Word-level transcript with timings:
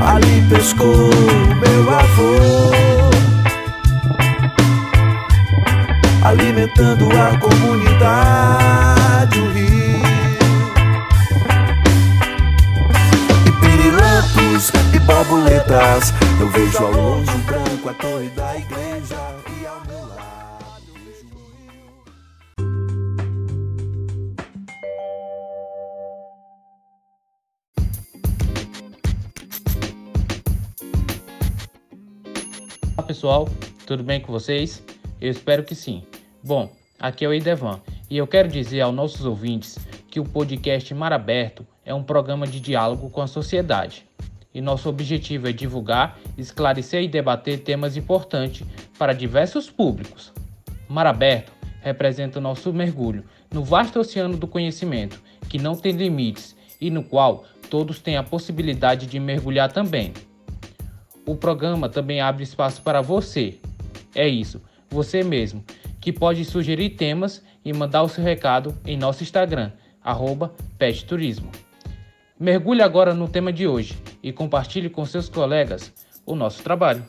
ali 0.00 0.42
pescou 0.48 1.10
meu 1.60 1.94
avô. 1.94 2.72
Alimentando 6.24 7.08
a 7.12 7.36
comunidade, 7.38 9.38
o 9.38 9.52
rio. 9.52 10.02
E 13.46 13.52
pirilampos 13.60 14.72
e 14.92 14.98
borboletas, 14.98 16.12
eu 16.40 16.48
vejo 16.48 16.84
ao 16.84 16.90
longe 16.90 17.30
o 17.30 17.38
branco, 17.38 17.88
a 17.88 17.94
torre 17.94 18.28
da 18.30 18.56
igreja. 18.56 18.95
Pessoal, 33.16 33.48
tudo 33.86 34.04
bem 34.04 34.20
com 34.20 34.30
vocês? 34.30 34.84
Eu 35.18 35.30
espero 35.30 35.64
que 35.64 35.74
sim. 35.74 36.02
Bom, 36.44 36.70
aqui 37.00 37.24
é 37.24 37.28
o 37.28 37.32
Idevan 37.32 37.80
e 38.10 38.18
eu 38.18 38.26
quero 38.26 38.46
dizer 38.46 38.82
aos 38.82 38.94
nossos 38.94 39.24
ouvintes 39.24 39.78
que 40.10 40.20
o 40.20 40.24
podcast 40.24 40.92
Mar 40.92 41.14
Aberto 41.14 41.66
é 41.82 41.94
um 41.94 42.02
programa 42.02 42.46
de 42.46 42.60
diálogo 42.60 43.08
com 43.08 43.22
a 43.22 43.26
sociedade. 43.26 44.04
E 44.52 44.60
nosso 44.60 44.90
objetivo 44.90 45.48
é 45.48 45.52
divulgar, 45.52 46.18
esclarecer 46.36 47.04
e 47.04 47.08
debater 47.08 47.60
temas 47.60 47.96
importantes 47.96 48.66
para 48.98 49.14
diversos 49.14 49.70
públicos. 49.70 50.30
Mar 50.86 51.06
Aberto 51.06 51.50
representa 51.80 52.38
nosso 52.38 52.70
mergulho 52.70 53.24
no 53.50 53.64
vasto 53.64 53.98
oceano 53.98 54.36
do 54.36 54.46
conhecimento, 54.46 55.22
que 55.48 55.58
não 55.58 55.74
tem 55.74 55.92
limites 55.92 56.54
e 56.78 56.90
no 56.90 57.02
qual 57.02 57.46
todos 57.70 57.98
têm 57.98 58.18
a 58.18 58.22
possibilidade 58.22 59.06
de 59.06 59.18
mergulhar 59.18 59.72
também. 59.72 60.12
O 61.26 61.34
programa 61.34 61.88
também 61.88 62.20
abre 62.20 62.44
espaço 62.44 62.80
para 62.82 63.02
você. 63.02 63.58
É 64.14 64.28
isso, 64.28 64.62
você 64.88 65.24
mesmo, 65.24 65.64
que 66.00 66.12
pode 66.12 66.44
sugerir 66.44 66.90
temas 66.90 67.42
e 67.64 67.72
mandar 67.72 68.04
o 68.04 68.08
seu 68.08 68.22
recado 68.22 68.72
em 68.86 68.96
nosso 68.96 69.24
Instagram, 69.24 69.72
arroba 70.02 70.54
Pet 70.78 71.04
Turismo. 71.04 71.50
Mergulhe 72.38 72.80
agora 72.80 73.12
no 73.12 73.28
tema 73.28 73.52
de 73.52 73.66
hoje 73.66 73.98
e 74.22 74.32
compartilhe 74.32 74.88
com 74.88 75.04
seus 75.04 75.28
colegas 75.28 75.92
o 76.24 76.36
nosso 76.36 76.62
trabalho. 76.62 77.04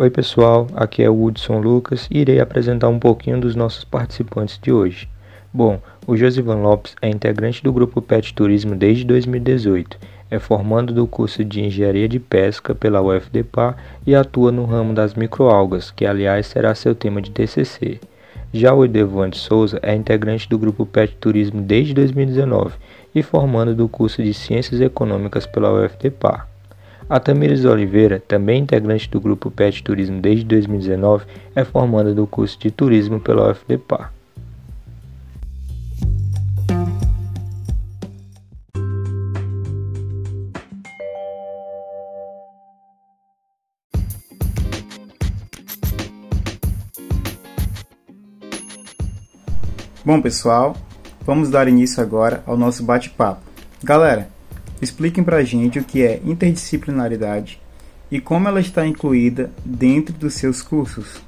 Oi 0.00 0.10
pessoal, 0.10 0.68
aqui 0.76 1.02
é 1.02 1.10
o 1.10 1.24
Hudson 1.24 1.58
Lucas 1.58 2.06
e 2.08 2.18
irei 2.18 2.38
apresentar 2.38 2.86
um 2.86 3.00
pouquinho 3.00 3.40
dos 3.40 3.56
nossos 3.56 3.82
participantes 3.82 4.56
de 4.62 4.70
hoje. 4.70 5.08
Bom, 5.52 5.80
o 6.06 6.16
Josivan 6.16 6.62
Lopes 6.62 6.94
é 7.02 7.08
integrante 7.08 7.64
do 7.64 7.72
grupo 7.72 8.00
Pet 8.00 8.32
Turismo 8.32 8.76
desde 8.76 9.04
2018, 9.04 9.98
é 10.30 10.38
formando 10.38 10.94
do 10.94 11.04
curso 11.04 11.44
de 11.44 11.64
Engenharia 11.64 12.08
de 12.08 12.20
Pesca 12.20 12.76
pela 12.76 13.02
UFDPA 13.02 13.76
e 14.06 14.14
atua 14.14 14.52
no 14.52 14.66
ramo 14.66 14.94
das 14.94 15.14
microalgas, 15.14 15.90
que 15.90 16.06
aliás 16.06 16.46
será 16.46 16.76
seu 16.76 16.94
tema 16.94 17.20
de 17.20 17.32
TCC. 17.32 17.98
Já 18.52 18.72
o 18.72 18.84
Edevante 18.84 19.36
Souza 19.36 19.80
é 19.82 19.96
integrante 19.96 20.48
do 20.48 20.60
grupo 20.60 20.86
Pet 20.86 21.16
Turismo 21.16 21.60
desde 21.60 21.92
2019 21.92 22.76
e 23.12 23.20
formando 23.20 23.74
do 23.74 23.88
curso 23.88 24.22
de 24.22 24.32
Ciências 24.32 24.80
Econômicas 24.80 25.44
pela 25.44 25.72
UFDPA. 25.72 26.46
A 27.10 27.18
Tamires 27.18 27.64
Oliveira, 27.64 28.20
também 28.20 28.60
integrante 28.60 29.08
do 29.08 29.18
grupo 29.18 29.50
PET 29.50 29.82
Turismo 29.82 30.20
desde 30.20 30.44
2019, 30.44 31.24
é 31.54 31.64
formanda 31.64 32.12
do 32.12 32.26
curso 32.26 32.58
de 32.58 32.70
Turismo 32.70 33.18
pela 33.18 33.50
UFDPA. 33.50 34.12
Bom, 50.04 50.20
pessoal, 50.20 50.76
vamos 51.22 51.48
dar 51.48 51.68
início 51.68 52.02
agora 52.02 52.42
ao 52.46 52.54
nosso 52.54 52.82
bate-papo. 52.82 53.40
Galera, 53.82 54.28
expliquem 54.80 55.24
pra 55.24 55.42
gente 55.44 55.78
o 55.78 55.84
que 55.84 56.02
é 56.02 56.20
interdisciplinaridade 56.24 57.60
e 58.10 58.20
como 58.20 58.48
ela 58.48 58.60
está 58.60 58.86
incluída 58.86 59.50
dentro 59.64 60.14
dos 60.14 60.34
seus 60.34 60.62
cursos. 60.62 61.20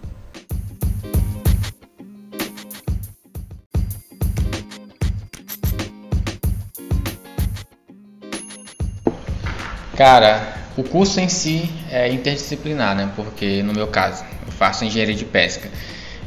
Cara, 9.96 10.54
o 10.78 10.82
curso 10.82 11.20
em 11.20 11.28
si 11.28 11.68
é 11.90 12.10
interdisciplinar, 12.10 12.96
né? 12.96 13.12
Porque 13.14 13.62
no 13.62 13.74
meu 13.74 13.88
caso, 13.88 14.24
eu 14.46 14.52
faço 14.52 14.82
engenharia 14.82 15.14
de 15.14 15.26
pesca. 15.26 15.68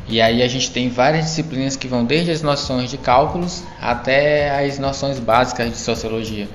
E 0.08 0.22
aí 0.22 0.44
a 0.44 0.48
gente 0.48 0.70
tem 0.70 0.90
várias 0.90 1.26
disciplinas 1.26 1.76
que 1.76 1.88
vão 1.88 2.06
desde 2.06 2.30
as 2.30 2.44
noções 2.44 2.92
de 2.92 3.00
cálculos 3.00 3.64
até 3.82 4.64
as 4.64 4.78
noções 4.78 5.18
básicas 5.18 5.72
de 5.72 5.78
sociologia. 5.78 6.48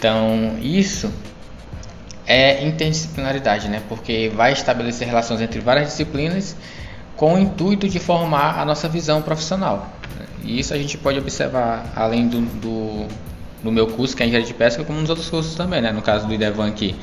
Então, 0.00 0.56
isso 0.62 1.12
é 2.26 2.64
interdisciplinaridade, 2.64 3.68
né? 3.68 3.82
Porque 3.86 4.32
vai 4.34 4.50
estabelecer 4.50 5.06
relações 5.06 5.42
entre 5.42 5.60
várias 5.60 5.88
disciplinas 5.88 6.56
com 7.18 7.34
o 7.34 7.38
intuito 7.38 7.86
de 7.86 7.98
formar 7.98 8.58
a 8.58 8.64
nossa 8.64 8.88
visão 8.88 9.20
profissional. 9.20 9.90
E 10.42 10.58
isso 10.58 10.72
a 10.72 10.78
gente 10.78 10.96
pode 10.96 11.18
observar 11.18 11.92
além 11.94 12.28
do, 12.28 12.40
do, 12.40 13.08
do 13.62 13.70
meu 13.70 13.88
curso, 13.88 14.16
que 14.16 14.22
é 14.22 14.26
engenharia 14.26 14.46
de 14.46 14.54
pesca, 14.54 14.82
como 14.84 14.98
nos 14.98 15.10
outros 15.10 15.28
cursos 15.28 15.54
também, 15.54 15.82
né? 15.82 15.92
No 15.92 16.00
caso 16.00 16.26
do 16.26 16.32
Idevan 16.32 16.68
aqui. 16.68 16.96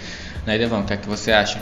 Né, 0.44 0.56
Idevan, 0.56 0.79
o 0.79 0.84
que 0.84 0.94
é 0.94 0.97
que 0.97 1.08
você 1.08 1.31
acha? 1.31 1.62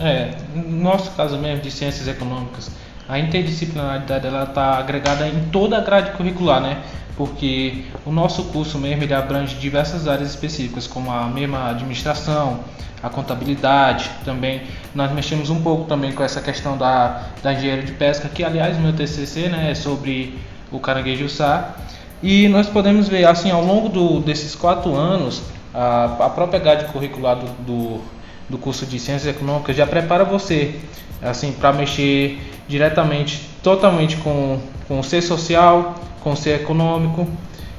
É, 0.00 0.30
no 0.54 0.82
nosso 0.82 1.10
caso 1.10 1.36
mesmo 1.36 1.60
de 1.60 1.70
ciências 1.70 2.08
econômicas, 2.08 2.70
a 3.06 3.18
interdisciplinaridade 3.18 4.26
ela 4.26 4.44
está 4.44 4.78
agregada 4.78 5.28
em 5.28 5.50
toda 5.50 5.76
a 5.76 5.80
grade 5.82 6.12
curricular, 6.12 6.62
né? 6.62 6.82
Porque 7.16 7.84
o 8.06 8.10
nosso 8.10 8.44
curso 8.44 8.78
mesmo 8.78 9.02
ele 9.02 9.12
abrange 9.12 9.56
diversas 9.56 10.08
áreas 10.08 10.30
específicas, 10.30 10.86
como 10.86 11.10
a 11.10 11.26
mesma 11.26 11.70
administração, 11.70 12.60
a 13.02 13.10
contabilidade, 13.10 14.10
também 14.24 14.62
nós 14.94 15.12
mexemos 15.12 15.50
um 15.50 15.60
pouco 15.60 15.84
também 15.84 16.12
com 16.12 16.22
essa 16.22 16.40
questão 16.40 16.78
da, 16.78 17.26
da 17.42 17.52
engenharia 17.52 17.84
de 17.84 17.92
pesca, 17.92 18.28
que 18.28 18.44
aliás 18.44 18.78
meu 18.78 18.92
TCC 18.92 19.48
né, 19.48 19.72
é 19.72 19.74
sobre 19.74 20.38
o 20.70 20.78
caranguejo 20.78 21.28
sá. 21.28 21.74
E 22.22 22.48
nós 22.48 22.68
podemos 22.68 23.08
ver 23.08 23.24
assim 23.24 23.50
ao 23.50 23.64
longo 23.64 23.88
do, 23.88 24.20
desses 24.20 24.54
quatro 24.54 24.94
anos 24.94 25.42
a, 25.74 26.26
a 26.26 26.30
própria 26.30 26.60
grade 26.60 26.84
curricular 26.92 27.36
do, 27.36 27.46
do, 27.64 28.00
do 28.48 28.58
curso 28.58 28.86
de 28.86 28.98
ciências 29.00 29.34
econômicas 29.34 29.76
já 29.76 29.86
prepara 29.86 30.24
você 30.24 30.78
assim 31.20 31.52
para 31.52 31.72
mexer 31.72 32.40
diretamente, 32.68 33.48
totalmente 33.62 34.16
com, 34.18 34.60
com 34.86 35.00
o 35.00 35.04
ser 35.04 35.22
social, 35.22 35.94
com 36.22 36.32
o 36.32 36.36
ser 36.36 36.60
econômico 36.60 37.28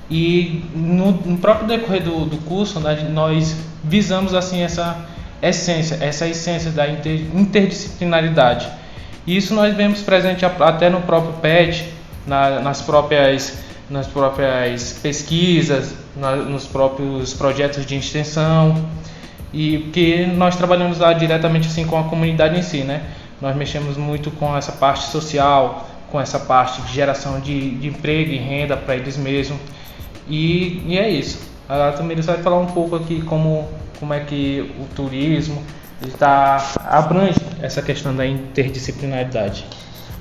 e 0.10 0.64
no, 0.76 1.12
no 1.12 1.38
próprio 1.38 1.68
decorrer 1.68 2.04
do, 2.04 2.26
do 2.26 2.38
curso 2.38 2.80
nós, 2.80 3.02
nós 3.10 3.56
visamos 3.84 4.34
assim 4.34 4.62
essa 4.62 5.06
essência, 5.42 5.98
essa 6.02 6.28
essência 6.28 6.72
da 6.72 6.88
inter, 6.88 7.22
interdisciplinaridade. 7.34 8.68
E 9.26 9.36
isso 9.38 9.54
nós 9.54 9.76
vemos 9.76 10.02
presente 10.02 10.46
até 10.46 10.90
no 10.90 11.02
próprio 11.02 11.34
PET, 11.34 11.90
na, 12.28 12.60
nas 12.60 12.82
próprias 12.82 13.64
nas 13.90 14.08
próprias 14.08 14.98
pesquisas, 15.04 15.94
na, 16.16 16.36
nos 16.36 16.66
próprios 16.66 17.34
projetos 17.34 17.86
de 17.86 17.96
extensão 17.96 18.84
e 19.54 19.90
que 19.94 20.26
nós 20.26 20.56
trabalhamos 20.56 20.98
lá 20.98 21.14
diretamente 21.14 21.68
assim 21.68 21.86
com 21.86 22.00
a 22.00 22.04
comunidade 22.06 22.58
em 22.58 22.64
si, 22.64 22.84
né? 22.84 23.04
Nós 23.40 23.56
mexemos 23.56 23.98
muito 23.98 24.32
com 24.32 24.56
essa 24.56 24.72
parte 24.72 25.06
social, 25.12 25.88
com 26.14 26.22
essa 26.22 26.40
parte 26.40 26.80
de 26.84 26.94
geração 26.94 27.40
de, 27.40 27.72
de 27.72 27.88
emprego 27.88 28.30
e 28.30 28.38
renda 28.38 28.78
para 28.78 28.96
eles 28.96 29.18
mesmos. 29.18 29.60
E, 30.30 30.84
e 30.86 30.96
é 30.96 31.10
isso. 31.10 31.40
A 31.68 31.92
Tamires 31.92 32.28
vai 32.28 32.38
falar 32.38 32.60
um 32.60 32.68
pouco 32.68 32.96
aqui 32.96 33.24
como, 33.24 33.68
como 34.00 34.14
é 34.14 34.20
que 34.20 34.72
o 34.80 34.86
turismo 34.96 35.64
está 36.06 36.64
abrange 36.86 37.40
essa 37.60 37.82
questão 37.82 38.16
da 38.16 38.28
interdisciplinaridade. 38.28 39.66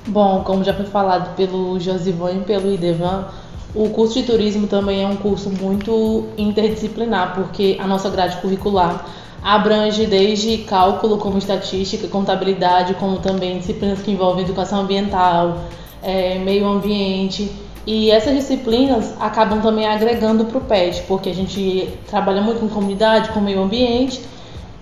Bom, 0.07 0.43
como 0.43 0.63
já 0.63 0.73
foi 0.73 0.85
falado 0.85 1.35
pelo 1.35 1.79
Josivão 1.79 2.35
e 2.35 2.39
pelo 2.39 2.73
Idevan, 2.73 3.27
o 3.75 3.89
curso 3.89 4.15
de 4.15 4.23
turismo 4.23 4.65
também 4.65 5.03
é 5.03 5.07
um 5.07 5.15
curso 5.15 5.51
muito 5.51 6.27
interdisciplinar, 6.39 7.35
porque 7.35 7.77
a 7.79 7.85
nossa 7.85 8.09
grade 8.09 8.37
curricular 8.37 9.05
abrange 9.43 10.05
desde 10.05 10.59
cálculo, 10.59 11.17
como 11.17 11.37
estatística, 11.37 12.07
contabilidade, 12.07 12.93
como 12.93 13.17
também 13.19 13.59
disciplinas 13.59 14.01
que 14.01 14.11
envolvem 14.11 14.43
educação 14.43 14.81
ambiental, 14.81 15.65
é, 16.01 16.39
meio 16.39 16.65
ambiente. 16.65 17.51
E 17.85 18.09
essas 18.09 18.33
disciplinas 18.33 19.13
acabam 19.19 19.61
também 19.61 19.85
agregando 19.85 20.45
para 20.45 20.57
o 20.57 20.61
PET, 20.61 21.03
porque 21.07 21.29
a 21.29 21.35
gente 21.35 21.93
trabalha 22.07 22.41
muito 22.41 22.61
com 22.61 22.69
comunidade, 22.69 23.29
com 23.29 23.41
meio 23.41 23.61
ambiente 23.61 24.21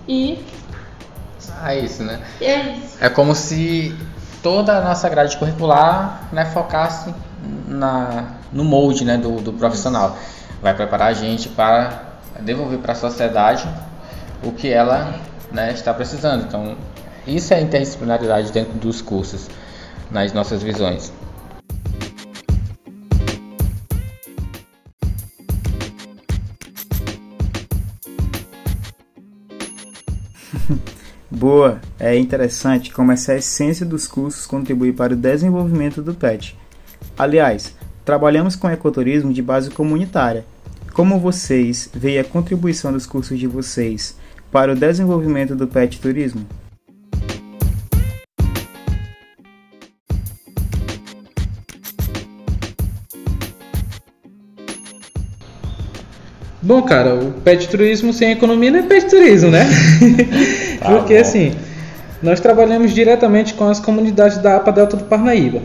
e. 0.06 0.38
Ah, 1.60 1.74
isso, 1.74 2.04
né? 2.04 2.20
É 2.40 2.76
isso. 2.76 2.96
É 3.00 3.08
como 3.08 3.34
se 3.34 3.92
toda 4.40 4.78
a 4.78 4.80
nossa 4.80 5.08
grade 5.08 5.36
curricular 5.36 6.28
né, 6.32 6.44
focasse 6.46 7.12
na, 7.66 8.36
no 8.52 8.64
molde 8.64 9.04
né, 9.04 9.16
do, 9.16 9.40
do 9.40 9.52
profissional. 9.52 10.16
Vai 10.60 10.74
preparar 10.74 11.08
a 11.08 11.12
gente 11.12 11.48
para 11.48 12.04
devolver 12.40 12.78
para 12.78 12.92
a 12.92 12.96
sociedade 12.96 13.68
o 14.42 14.52
que 14.52 14.68
ela 14.68 15.20
né, 15.50 15.72
está 15.72 15.94
precisando. 15.94 16.44
Então, 16.44 16.76
isso 17.26 17.54
é 17.54 17.60
interdisciplinaridade 17.60 18.50
dentro 18.52 18.74
dos 18.74 19.00
cursos, 19.00 19.48
nas 20.10 20.32
nossas 20.32 20.62
visões. 20.62 21.12
Boa, 31.30 31.80
é 31.98 32.16
interessante 32.18 32.92
como 32.92 33.12
essa 33.12 33.34
essência 33.36 33.86
dos 33.86 34.06
cursos 34.06 34.46
contribui 34.46 34.92
para 34.92 35.12
o 35.14 35.16
desenvolvimento 35.16 36.02
do 36.02 36.14
PET. 36.14 36.58
Aliás, 37.16 37.74
trabalhamos 38.04 38.56
com 38.56 38.68
ecoturismo 38.68 39.32
de 39.32 39.40
base 39.42 39.70
comunitária. 39.70 40.44
Como 40.92 41.18
vocês 41.18 41.88
veem 41.94 42.18
a 42.18 42.24
contribuição 42.24 42.92
dos 42.92 43.06
cursos 43.06 43.38
de 43.38 43.46
vocês 43.46 44.16
para 44.52 44.72
o 44.72 44.76
desenvolvimento 44.76 45.56
do 45.56 45.66
PET 45.66 45.98
turismo? 45.98 46.46
Bom, 56.64 56.80
cara, 56.82 57.14
o 57.16 57.32
pet 57.32 57.68
turismo 57.68 58.12
sem 58.12 58.30
economia 58.30 58.70
não 58.70 58.78
é 58.78 58.82
pet 58.82 59.08
turismo, 59.08 59.50
né? 59.50 59.66
Tá 60.78 60.90
Porque 60.90 61.14
assim, 61.14 61.54
nós 62.22 62.40
trabalhamos 62.40 62.92
diretamente 62.92 63.54
com 63.54 63.68
as 63.68 63.80
comunidades 63.80 64.38
da 64.38 64.56
APA 64.56 64.72
Delta 64.72 64.96
do 64.96 65.04
Parnaíba. 65.04 65.60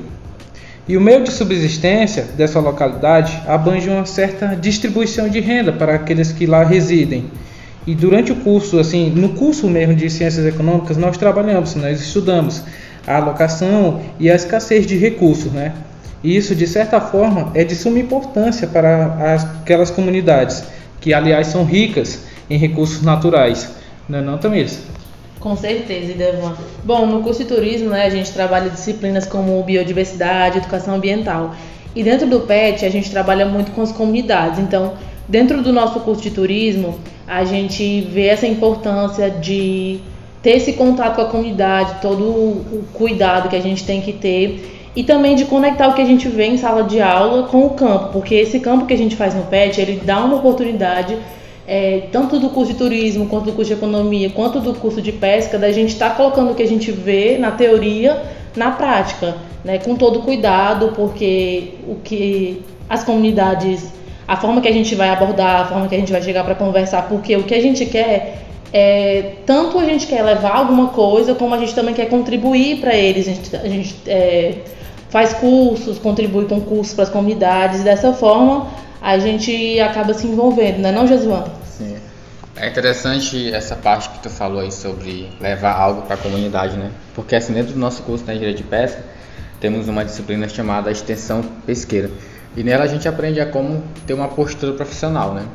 E 0.87 0.95
o 0.95 1.01
meio 1.01 1.23
de 1.23 1.31
subsistência 1.31 2.23
dessa 2.35 2.59
localidade 2.59 3.41
abrange 3.47 3.89
uma 3.89 4.05
certa 4.05 4.55
distribuição 4.55 5.27
de 5.27 5.39
renda 5.39 5.71
para 5.71 5.95
aqueles 5.95 6.31
que 6.31 6.45
lá 6.45 6.63
residem. 6.63 7.25
E 7.87 7.95
durante 7.95 8.33
o 8.33 8.35
curso, 8.35 8.77
assim, 8.79 9.09
no 9.09 9.29
curso 9.29 9.65
mesmo 9.69 9.95
de 9.95 10.09
Ciências 10.09 10.45
Econômicas, 10.45 10.97
nós 10.97 11.17
trabalhamos, 11.17 11.73
nós 11.75 12.01
estudamos 12.01 12.61
a 13.07 13.15
alocação 13.15 14.01
e 14.19 14.29
a 14.29 14.35
escassez 14.35 14.85
de 14.85 14.97
recursos, 14.97 15.53
né? 15.53 15.73
E 16.21 16.35
isso, 16.35 16.53
de 16.53 16.67
certa 16.67 16.99
forma, 16.99 17.49
é 17.55 17.63
de 17.63 17.73
suma 17.75 17.97
importância 17.97 18.67
para 18.67 19.37
aquelas 19.61 19.89
comunidades, 19.89 20.65
que 20.99 21.13
aliás 21.13 21.47
são 21.47 21.63
ricas 21.63 22.25
em 22.49 22.57
recursos 22.57 23.01
naturais. 23.01 23.69
Não 24.09 24.19
é 24.19 24.21
não, 24.21 24.37
Tamires? 24.37 24.79
Com 25.39 25.55
certeza, 25.55 26.11
Idevan. 26.11 26.57
Bom, 26.83 27.05
no 27.05 27.23
curso 27.23 27.43
de 27.43 27.45
turismo, 27.45 27.91
né, 27.91 28.03
a 28.03 28.09
gente 28.09 28.33
trabalha 28.33 28.69
disciplinas 28.69 29.25
como 29.25 29.63
biodiversidade, 29.63 30.57
educação 30.57 30.95
ambiental. 30.95 31.55
E 31.95 32.03
dentro 32.03 32.27
do 32.27 32.41
PET, 32.41 32.85
a 32.85 32.89
gente 32.89 33.09
trabalha 33.09 33.45
muito 33.45 33.71
com 33.71 33.81
as 33.81 33.93
comunidades. 33.93 34.59
Então, 34.59 34.93
dentro 35.27 35.61
do 35.61 35.73
nosso 35.73 35.99
curso 35.99 36.21
de 36.21 36.31
turismo, 36.31 36.99
a 37.27 37.43
gente 37.43 38.01
vê 38.01 38.27
essa 38.27 38.47
importância 38.47 39.29
de 39.29 39.99
ter 40.41 40.51
esse 40.51 40.73
contato 40.73 41.15
com 41.15 41.21
a 41.21 41.25
comunidade, 41.25 42.01
todo 42.01 42.23
o 42.23 42.85
cuidado 42.93 43.49
que 43.49 43.55
a 43.55 43.61
gente 43.61 43.83
tem 43.83 44.01
que 44.01 44.13
ter 44.13 44.91
e 44.95 45.03
também 45.03 45.35
de 45.35 45.45
conectar 45.45 45.87
o 45.89 45.93
que 45.93 46.01
a 46.01 46.05
gente 46.05 46.27
vê 46.27 46.45
em 46.45 46.57
sala 46.57 46.83
de 46.83 47.01
aula 47.01 47.47
com 47.47 47.65
o 47.65 47.71
campo, 47.71 48.13
porque 48.13 48.33
esse 48.33 48.59
campo 48.59 48.85
que 48.85 48.93
a 48.93 48.97
gente 48.97 49.15
faz 49.15 49.35
no 49.35 49.43
PET, 49.43 49.79
ele 49.79 50.01
dá 50.03 50.23
uma 50.23 50.37
oportunidade 50.37 51.17
é, 51.67 52.03
tanto 52.11 52.39
do 52.39 52.49
curso 52.49 52.71
de 52.71 52.77
turismo, 52.79 53.27
quanto 53.27 53.45
do 53.45 53.51
curso 53.51 53.67
de 53.67 53.77
economia, 53.77 54.29
quanto 54.29 54.59
do 54.59 54.73
curso 54.73 55.01
de 55.01 55.11
pesca, 55.11 55.59
da 55.59 55.71
gente 55.71 55.89
estar 55.89 56.11
tá 56.11 56.15
colocando 56.15 56.51
o 56.51 56.55
que 56.55 56.63
a 56.63 56.67
gente 56.67 56.91
vê 56.91 57.37
na 57.37 57.51
teoria 57.51 58.23
na 58.55 58.71
prática, 58.71 59.35
né, 59.63 59.77
com 59.77 59.95
todo 59.95 60.21
cuidado, 60.21 60.93
porque 60.95 61.73
o 61.87 61.95
que 62.03 62.63
as 62.89 63.03
comunidades, 63.03 63.91
a 64.27 64.35
forma 64.35 64.61
que 64.61 64.67
a 64.67 64.73
gente 64.73 64.93
vai 64.93 65.09
abordar, 65.09 65.61
a 65.61 65.65
forma 65.65 65.87
que 65.87 65.95
a 65.95 65.99
gente 65.99 66.11
vai 66.11 66.21
chegar 66.21 66.43
para 66.43 66.55
conversar, 66.55 67.03
porque 67.03 67.35
o 67.35 67.43
que 67.43 67.55
a 67.55 67.61
gente 67.61 67.85
quer 67.85 68.43
é 68.73 69.35
tanto 69.45 69.79
a 69.79 69.85
gente 69.85 70.07
quer 70.07 70.21
levar 70.23 70.55
alguma 70.55 70.89
coisa, 70.89 71.33
como 71.33 71.55
a 71.55 71.57
gente 71.57 71.73
também 71.73 71.93
quer 71.93 72.07
contribuir 72.07 72.81
para 72.81 72.93
eles. 72.93 73.27
A 73.27 73.31
gente, 73.31 73.55
a 73.55 73.69
gente 73.69 73.95
é, 74.05 74.55
faz 75.09 75.33
cursos, 75.33 75.97
contribui 75.99 76.45
com 76.45 76.59
cursos 76.59 76.93
para 76.93 77.05
as 77.05 77.09
comunidades, 77.09 77.83
dessa 77.83 78.11
forma 78.13 78.67
a 79.01 79.17
gente 79.19 79.79
acaba 79.79 80.13
se 80.13 80.27
envolvendo, 80.27 80.79
não 80.79 80.89
é 80.89 80.91
não? 80.91 81.07
Sim. 81.65 81.95
É 82.55 82.67
interessante 82.67 83.53
essa 83.53 83.75
parte 83.75 84.09
que 84.09 84.19
tu 84.19 84.29
falou 84.29 84.59
aí 84.59 84.71
sobre 84.71 85.29
levar 85.39 85.73
algo 85.73 86.01
para 86.01 86.15
a 86.15 86.17
comunidade, 86.17 86.75
né? 86.75 86.91
Porque 87.13 87.35
assim, 87.35 87.53
dentro 87.53 87.73
do 87.73 87.79
nosso 87.79 88.01
curso 88.01 88.25
na 88.25 88.33
engenharia 88.33 88.57
de 88.57 88.63
pesca, 88.63 89.03
temos 89.59 89.87
uma 89.87 90.03
disciplina 90.03 90.49
chamada 90.49 90.91
extensão 90.91 91.43
pesqueira. 91.65 92.09
E 92.57 92.63
nela 92.63 92.85
a 92.85 92.87
gente 92.87 93.07
aprende 93.07 93.39
a 93.39 93.45
como 93.45 93.83
ter 94.07 94.15
uma 94.15 94.27
postura 94.29 94.73
profissional, 94.73 95.35
né? 95.35 95.45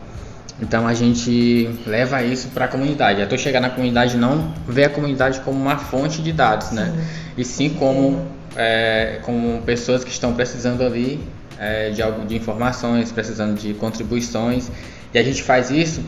Então 0.60 0.86
a 0.86 0.94
gente 0.94 1.68
leva 1.84 2.22
isso 2.22 2.48
para 2.54 2.66
a 2.66 2.68
comunidade. 2.68 3.20
Até 3.20 3.36
chegar 3.36 3.60
na 3.60 3.70
comunidade 3.70 4.16
não 4.16 4.54
ver 4.68 4.84
a 4.84 4.88
comunidade 4.88 5.40
como 5.40 5.60
uma 5.60 5.76
fonte 5.76 6.22
de 6.22 6.32
dados, 6.32 6.70
né? 6.70 6.94
E 7.36 7.44
sim 7.44 7.70
como, 7.70 8.24
é, 8.54 9.18
como 9.22 9.60
pessoas 9.62 10.04
que 10.04 10.12
estão 10.12 10.32
precisando 10.34 10.84
ali 10.84 11.20
é, 11.58 11.90
de, 11.90 12.02
de 12.28 12.36
informações, 12.36 13.10
precisando 13.10 13.58
de 13.58 13.74
contribuições. 13.74 14.70
E 15.12 15.18
a 15.18 15.24
gente 15.24 15.42
faz 15.42 15.72
isso 15.72 16.00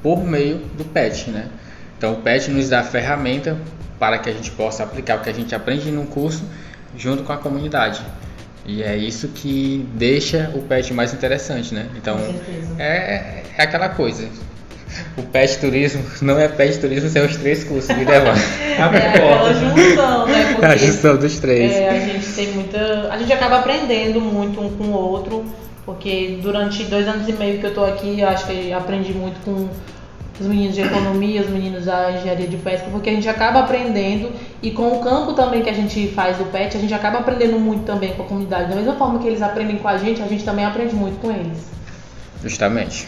por 0.00 0.22
meio 0.22 0.58
do 0.78 0.84
PET, 0.84 1.28
né? 1.30 1.48
Então 1.98 2.12
o 2.12 2.16
PET 2.22 2.52
nos 2.52 2.68
dá 2.68 2.80
a 2.80 2.84
ferramenta 2.84 3.58
para 3.98 4.18
que 4.18 4.30
a 4.30 4.32
gente 4.32 4.52
possa 4.52 4.84
aplicar 4.84 5.18
o 5.18 5.22
que 5.22 5.30
a 5.30 5.34
gente 5.34 5.52
aprende 5.56 5.90
no 5.90 6.06
curso 6.06 6.44
junto 6.96 7.24
com 7.24 7.32
a 7.32 7.36
comunidade. 7.36 8.00
E 8.66 8.82
é 8.82 8.96
isso 8.96 9.28
que 9.28 9.88
deixa 9.94 10.50
o 10.54 10.62
PET 10.62 10.92
mais 10.92 11.14
interessante, 11.14 11.72
né? 11.72 11.86
Então 11.96 12.18
é, 12.78 13.42
é 13.56 13.62
aquela 13.62 13.88
coisa. 13.90 14.28
O 15.16 15.22
PET 15.22 15.58
turismo 15.58 16.02
não 16.20 16.38
é 16.38 16.48
PET 16.48 16.78
turismo 16.80 17.08
sem 17.08 17.24
os 17.24 17.36
três 17.36 17.64
cursos 17.64 17.94
de 17.94 18.04
levar. 18.04 18.36
é 18.60 18.82
aquela 18.82 19.52
junção, 19.52 20.26
né? 20.26 20.52
Porque, 20.52 20.66
a 20.66 20.76
junção 20.76 21.16
dos 21.16 21.38
três. 21.38 21.72
É, 21.72 21.90
a 21.90 22.00
gente 22.00 22.26
tem 22.32 22.52
muita. 22.52 23.08
A 23.10 23.18
gente 23.18 23.32
acaba 23.32 23.58
aprendendo 23.58 24.20
muito 24.20 24.60
um 24.60 24.70
com 24.70 24.84
o 24.84 24.94
outro, 24.94 25.44
porque 25.84 26.38
durante 26.42 26.82
dois 26.84 27.06
anos 27.06 27.28
e 27.28 27.32
meio 27.32 27.58
que 27.60 27.66
eu 27.66 27.74
tô 27.74 27.84
aqui, 27.84 28.20
eu 28.20 28.28
acho 28.28 28.46
que 28.46 28.72
aprendi 28.72 29.12
muito 29.12 29.38
com 29.44 29.68
os 30.38 30.46
meninos 30.46 30.74
de 30.74 30.82
economia, 30.82 31.40
os 31.40 31.48
meninos 31.48 31.86
da 31.86 32.12
engenharia 32.12 32.46
de 32.46 32.56
pesca, 32.58 32.88
porque 32.90 33.10
a 33.10 33.12
gente 33.12 33.28
acaba 33.28 33.60
aprendendo 33.60 34.32
e 34.62 34.70
com 34.70 34.88
o 34.88 35.00
campo 35.00 35.32
também 35.32 35.62
que 35.62 35.70
a 35.70 35.74
gente 35.74 36.08
faz 36.08 36.36
do 36.36 36.44
PET, 36.46 36.76
a 36.76 36.80
gente 36.80 36.94
acaba 36.94 37.18
aprendendo 37.18 37.58
muito 37.58 37.84
também 37.84 38.14
com 38.14 38.22
a 38.22 38.26
comunidade. 38.26 38.68
Da 38.68 38.76
mesma 38.76 38.94
forma 38.96 39.18
que 39.18 39.26
eles 39.26 39.42
aprendem 39.42 39.78
com 39.78 39.88
a 39.88 39.96
gente, 39.96 40.22
a 40.22 40.26
gente 40.26 40.44
também 40.44 40.64
aprende 40.64 40.94
muito 40.94 41.18
com 41.20 41.30
eles. 41.30 41.70
Justamente. 42.42 43.06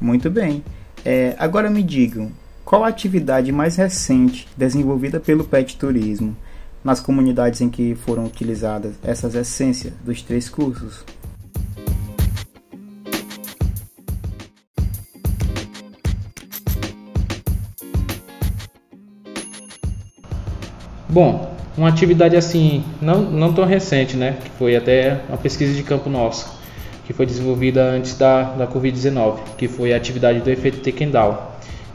Muito 0.00 0.30
bem. 0.30 0.64
É, 1.04 1.34
agora 1.38 1.68
me 1.68 1.82
digam, 1.82 2.32
qual 2.68 2.84
a 2.84 2.88
atividade 2.88 3.50
mais 3.50 3.76
recente 3.76 4.46
desenvolvida 4.54 5.18
pelo 5.18 5.42
PET 5.42 5.78
Turismo 5.78 6.36
nas 6.84 7.00
comunidades 7.00 7.62
em 7.62 7.70
que 7.70 7.94
foram 7.94 8.26
utilizadas 8.26 8.92
essas 9.02 9.34
essências 9.34 9.94
dos 10.04 10.20
três 10.20 10.50
cursos? 10.50 11.02
Bom, 21.08 21.56
uma 21.74 21.88
atividade 21.88 22.36
assim, 22.36 22.84
não, 23.00 23.22
não 23.22 23.54
tão 23.54 23.64
recente, 23.64 24.14
né? 24.14 24.36
Que 24.44 24.50
foi 24.58 24.76
até 24.76 25.22
uma 25.26 25.38
pesquisa 25.38 25.72
de 25.72 25.82
campo 25.82 26.10
nossa 26.10 26.58
que 27.06 27.14
foi 27.14 27.24
desenvolvida 27.24 27.82
antes 27.82 28.18
da, 28.18 28.42
da 28.42 28.66
Covid-19, 28.66 29.38
que 29.56 29.66
foi 29.66 29.94
a 29.94 29.96
atividade 29.96 30.40
do 30.40 30.50
efeito 30.50 30.80
Tekendal, 30.80 31.47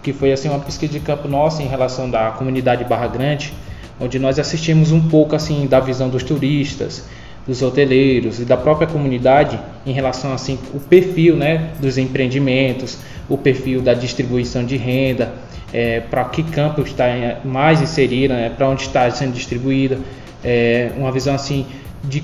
que 0.04 0.14
foi 0.14 0.34
assim 0.34 0.50
uma 0.50 0.60
pesquisa 0.60 0.92
de 0.92 1.00
campo 1.00 1.28
nossa 1.28 1.64
em 1.64 1.68
relação 1.68 2.10
da 2.10 2.32
comunidade 2.32 2.84
Barra 2.84 3.08
Grande, 3.08 3.54
onde 4.00 4.20
nós 4.20 4.38
assistimos 4.38 4.92
um 4.92 5.08
pouco 5.08 5.36
assim 5.36 5.66
da 5.66 5.80
visão 5.80 6.10
dos 6.10 6.24
turistas, 6.24 7.06
dos 7.48 7.62
hoteleiros 7.62 8.40
e 8.40 8.46
da 8.46 8.58
própria 8.58 8.88
comunidade 8.88 9.60
em 9.86 9.92
relação 9.92 10.34
assim 10.34 10.58
o 10.74 10.80
perfil 10.80 11.36
né 11.36 11.72
dos 11.80 11.98
empreendimentos 11.98 12.98
o 13.28 13.38
perfil 13.38 13.82
da 13.82 13.94
distribuição 13.94 14.66
de 14.66 14.78
renda 14.78 15.34
é, 15.74 16.00
para 16.00 16.24
que 16.26 16.44
campo 16.44 16.82
está 16.82 17.06
mais 17.44 17.82
inserida 17.82 18.34
né, 18.34 18.50
para 18.50 18.70
onde 18.70 18.84
está 18.84 19.10
sendo 19.12 19.34
distribuída 19.34 19.98
é, 20.44 20.92
uma 20.98 21.12
visão 21.12 21.36
assim 21.36 21.66
de 22.04 22.24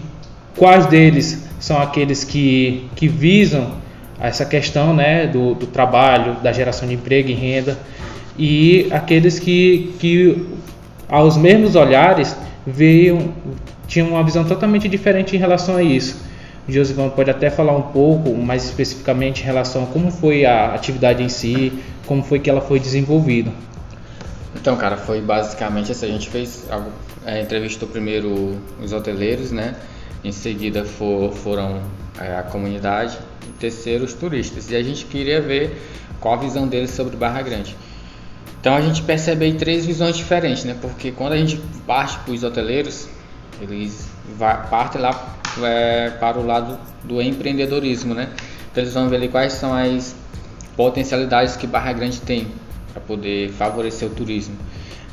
quais 0.55 0.85
deles 0.85 1.45
são 1.59 1.81
aqueles 1.81 2.23
que, 2.23 2.87
que 2.95 3.07
visam 3.07 3.71
essa 4.19 4.45
questão 4.45 4.93
né, 4.93 5.27
do, 5.27 5.53
do 5.55 5.67
trabalho, 5.67 6.35
da 6.41 6.51
geração 6.51 6.87
de 6.87 6.95
emprego 6.95 7.29
e 7.29 7.33
renda, 7.33 7.77
e 8.37 8.87
aqueles 8.91 9.39
que, 9.39 9.93
que 9.99 10.47
aos 11.09 11.35
mesmos 11.35 11.75
olhares, 11.75 12.35
veio, 12.65 13.33
tinham 13.87 14.09
uma 14.09 14.23
visão 14.23 14.45
totalmente 14.45 14.87
diferente 14.87 15.35
em 15.35 15.39
relação 15.39 15.75
a 15.75 15.83
isso. 15.83 16.21
o 16.67 16.71
Josivan 16.71 17.09
pode 17.09 17.31
até 17.31 17.49
falar 17.49 17.75
um 17.75 17.81
pouco 17.81 18.33
mais 18.35 18.63
especificamente 18.65 19.41
em 19.41 19.45
relação 19.45 19.83
a 19.83 19.87
como 19.87 20.11
foi 20.11 20.45
a 20.45 20.73
atividade 20.73 21.23
em 21.23 21.29
si, 21.29 21.73
como 22.05 22.21
foi 22.23 22.39
que 22.39 22.49
ela 22.49 22.61
foi 22.61 22.79
desenvolvida. 22.79 23.51
Então, 24.55 24.75
cara, 24.75 24.97
foi 24.97 25.19
basicamente 25.21 25.91
assim, 25.91 26.07
a 26.07 26.11
gente 26.11 26.29
fez, 26.29 26.67
é, 27.25 27.41
entrevistou 27.41 27.87
primeiro 27.87 28.57
os 28.81 28.93
hoteleiros, 28.93 29.51
né? 29.51 29.75
Em 30.23 30.31
seguida 30.31 30.83
for, 30.83 31.31
foram 31.31 31.81
é, 32.19 32.37
a 32.37 32.43
comunidade 32.43 33.17
e 33.47 33.51
terceiro 33.53 34.03
os 34.03 34.13
turistas. 34.13 34.69
E 34.69 34.75
a 34.75 34.83
gente 34.83 35.05
queria 35.05 35.41
ver 35.41 35.81
qual 36.19 36.33
a 36.33 36.37
visão 36.37 36.67
deles 36.67 36.91
sobre 36.91 37.15
Barra 37.15 37.41
Grande. 37.41 37.75
Então 38.59 38.75
a 38.75 38.81
gente 38.81 39.01
percebe 39.03 39.45
aí 39.45 39.53
três 39.53 39.85
visões 39.85 40.17
diferentes, 40.17 40.65
né? 40.65 40.75
Porque 40.81 41.11
quando 41.11 41.33
a 41.33 41.37
gente 41.37 41.57
parte 41.87 42.19
para 42.19 42.33
os 42.33 42.43
hoteleiros, 42.43 43.07
eles 43.61 44.09
partem 44.69 45.01
lá 45.01 45.37
é, 45.63 46.09
para 46.19 46.37
o 46.37 46.45
lado 46.45 46.77
do 47.03 47.21
empreendedorismo, 47.21 48.13
né? 48.13 48.29
Então 48.71 48.83
eles 48.83 48.93
vão 48.93 49.07
ver 49.07 49.15
ali 49.15 49.29
quais 49.29 49.53
são 49.53 49.73
as 49.73 50.13
potencialidades 50.75 51.55
que 51.55 51.65
Barra 51.65 51.93
Grande 51.93 52.19
tem 52.19 52.47
para 52.91 53.01
poder 53.01 53.49
favorecer 53.51 54.09
o 54.09 54.11
turismo. 54.11 54.57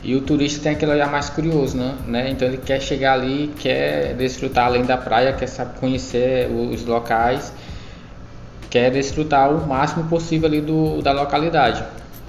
E 0.07 0.15
o 0.15 0.21
turista 0.21 0.63
tem 0.63 0.71
aquele 0.71 0.93
olhar 0.93 1.11
mais 1.11 1.29
curioso, 1.29 1.77
né? 1.77 1.97
né? 2.07 2.31
Então 2.31 2.47
ele 2.47 2.59
quer 2.59 2.81
chegar 2.81 3.15
ali, 3.15 3.53
quer 3.59 4.15
desfrutar 4.15 4.67
além 4.67 4.85
da 4.85 4.97
praia, 4.97 5.33
quer 5.33 5.49
saber 5.49 5.81
conhecer 5.81 6.49
os 6.49 6.85
locais, 6.85 7.53
quer 8.71 8.89
desfrutar 8.93 9.51
o 9.51 9.67
máximo 9.67 10.05
possível 10.05 10.47
ali 10.47 10.61
do, 10.61 11.03
da 11.03 11.11
localidade. 11.11 11.83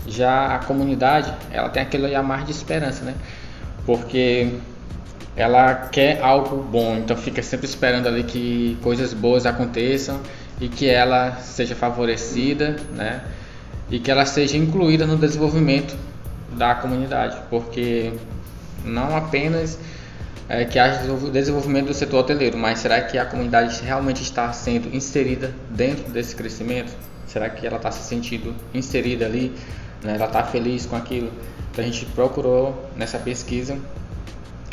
Já 0.07 0.55
a 0.55 0.57
comunidade, 0.57 1.31
ela 1.51 1.69
tem 1.69 1.83
aquele 1.83 2.05
olhar 2.05 2.23
mais 2.23 2.45
de 2.45 2.51
esperança, 2.51 3.05
né? 3.05 3.13
Porque 3.85 4.53
ela 5.35 5.75
quer 5.75 6.19
algo 6.19 6.63
bom, 6.63 6.97
então 6.97 7.15
fica 7.15 7.43
sempre 7.43 7.67
esperando 7.67 8.07
ali 8.07 8.23
que 8.23 8.75
coisas 8.81 9.13
boas 9.13 9.45
aconteçam 9.45 10.19
e 10.59 10.67
que 10.67 10.89
ela 10.89 11.35
seja 11.41 11.75
favorecida, 11.75 12.75
né? 12.95 13.21
E 13.91 13.99
que 13.99 14.09
ela 14.09 14.25
seja 14.25 14.57
incluída 14.57 15.05
no 15.05 15.15
desenvolvimento 15.15 15.95
da 16.57 16.75
comunidade, 16.75 17.37
porque 17.49 18.13
não 18.83 19.15
apenas 19.15 19.77
é, 20.49 20.65
que 20.65 20.79
haja 20.79 21.01
desenvolvimento 21.31 21.87
do 21.87 21.93
setor 21.93 22.19
hoteleiro, 22.19 22.57
mas 22.57 22.79
será 22.79 23.01
que 23.01 23.17
a 23.17 23.25
comunidade 23.25 23.81
realmente 23.83 24.23
está 24.23 24.51
sendo 24.53 24.93
inserida 24.95 25.53
dentro 25.69 26.11
desse 26.11 26.35
crescimento? 26.35 26.91
Será 27.27 27.49
que 27.49 27.67
ela 27.67 27.77
está 27.77 27.91
se 27.91 28.07
sentindo 28.07 28.55
inserida 28.73 29.25
ali? 29.25 29.53
Né? 30.03 30.15
Ela 30.15 30.25
está 30.25 30.43
feliz 30.43 30.85
com 30.85 30.95
aquilo? 30.95 31.31
Então 31.71 31.83
a 31.83 31.87
gente 31.87 32.05
procurou 32.07 32.89
nessa 32.95 33.19
pesquisa 33.19 33.77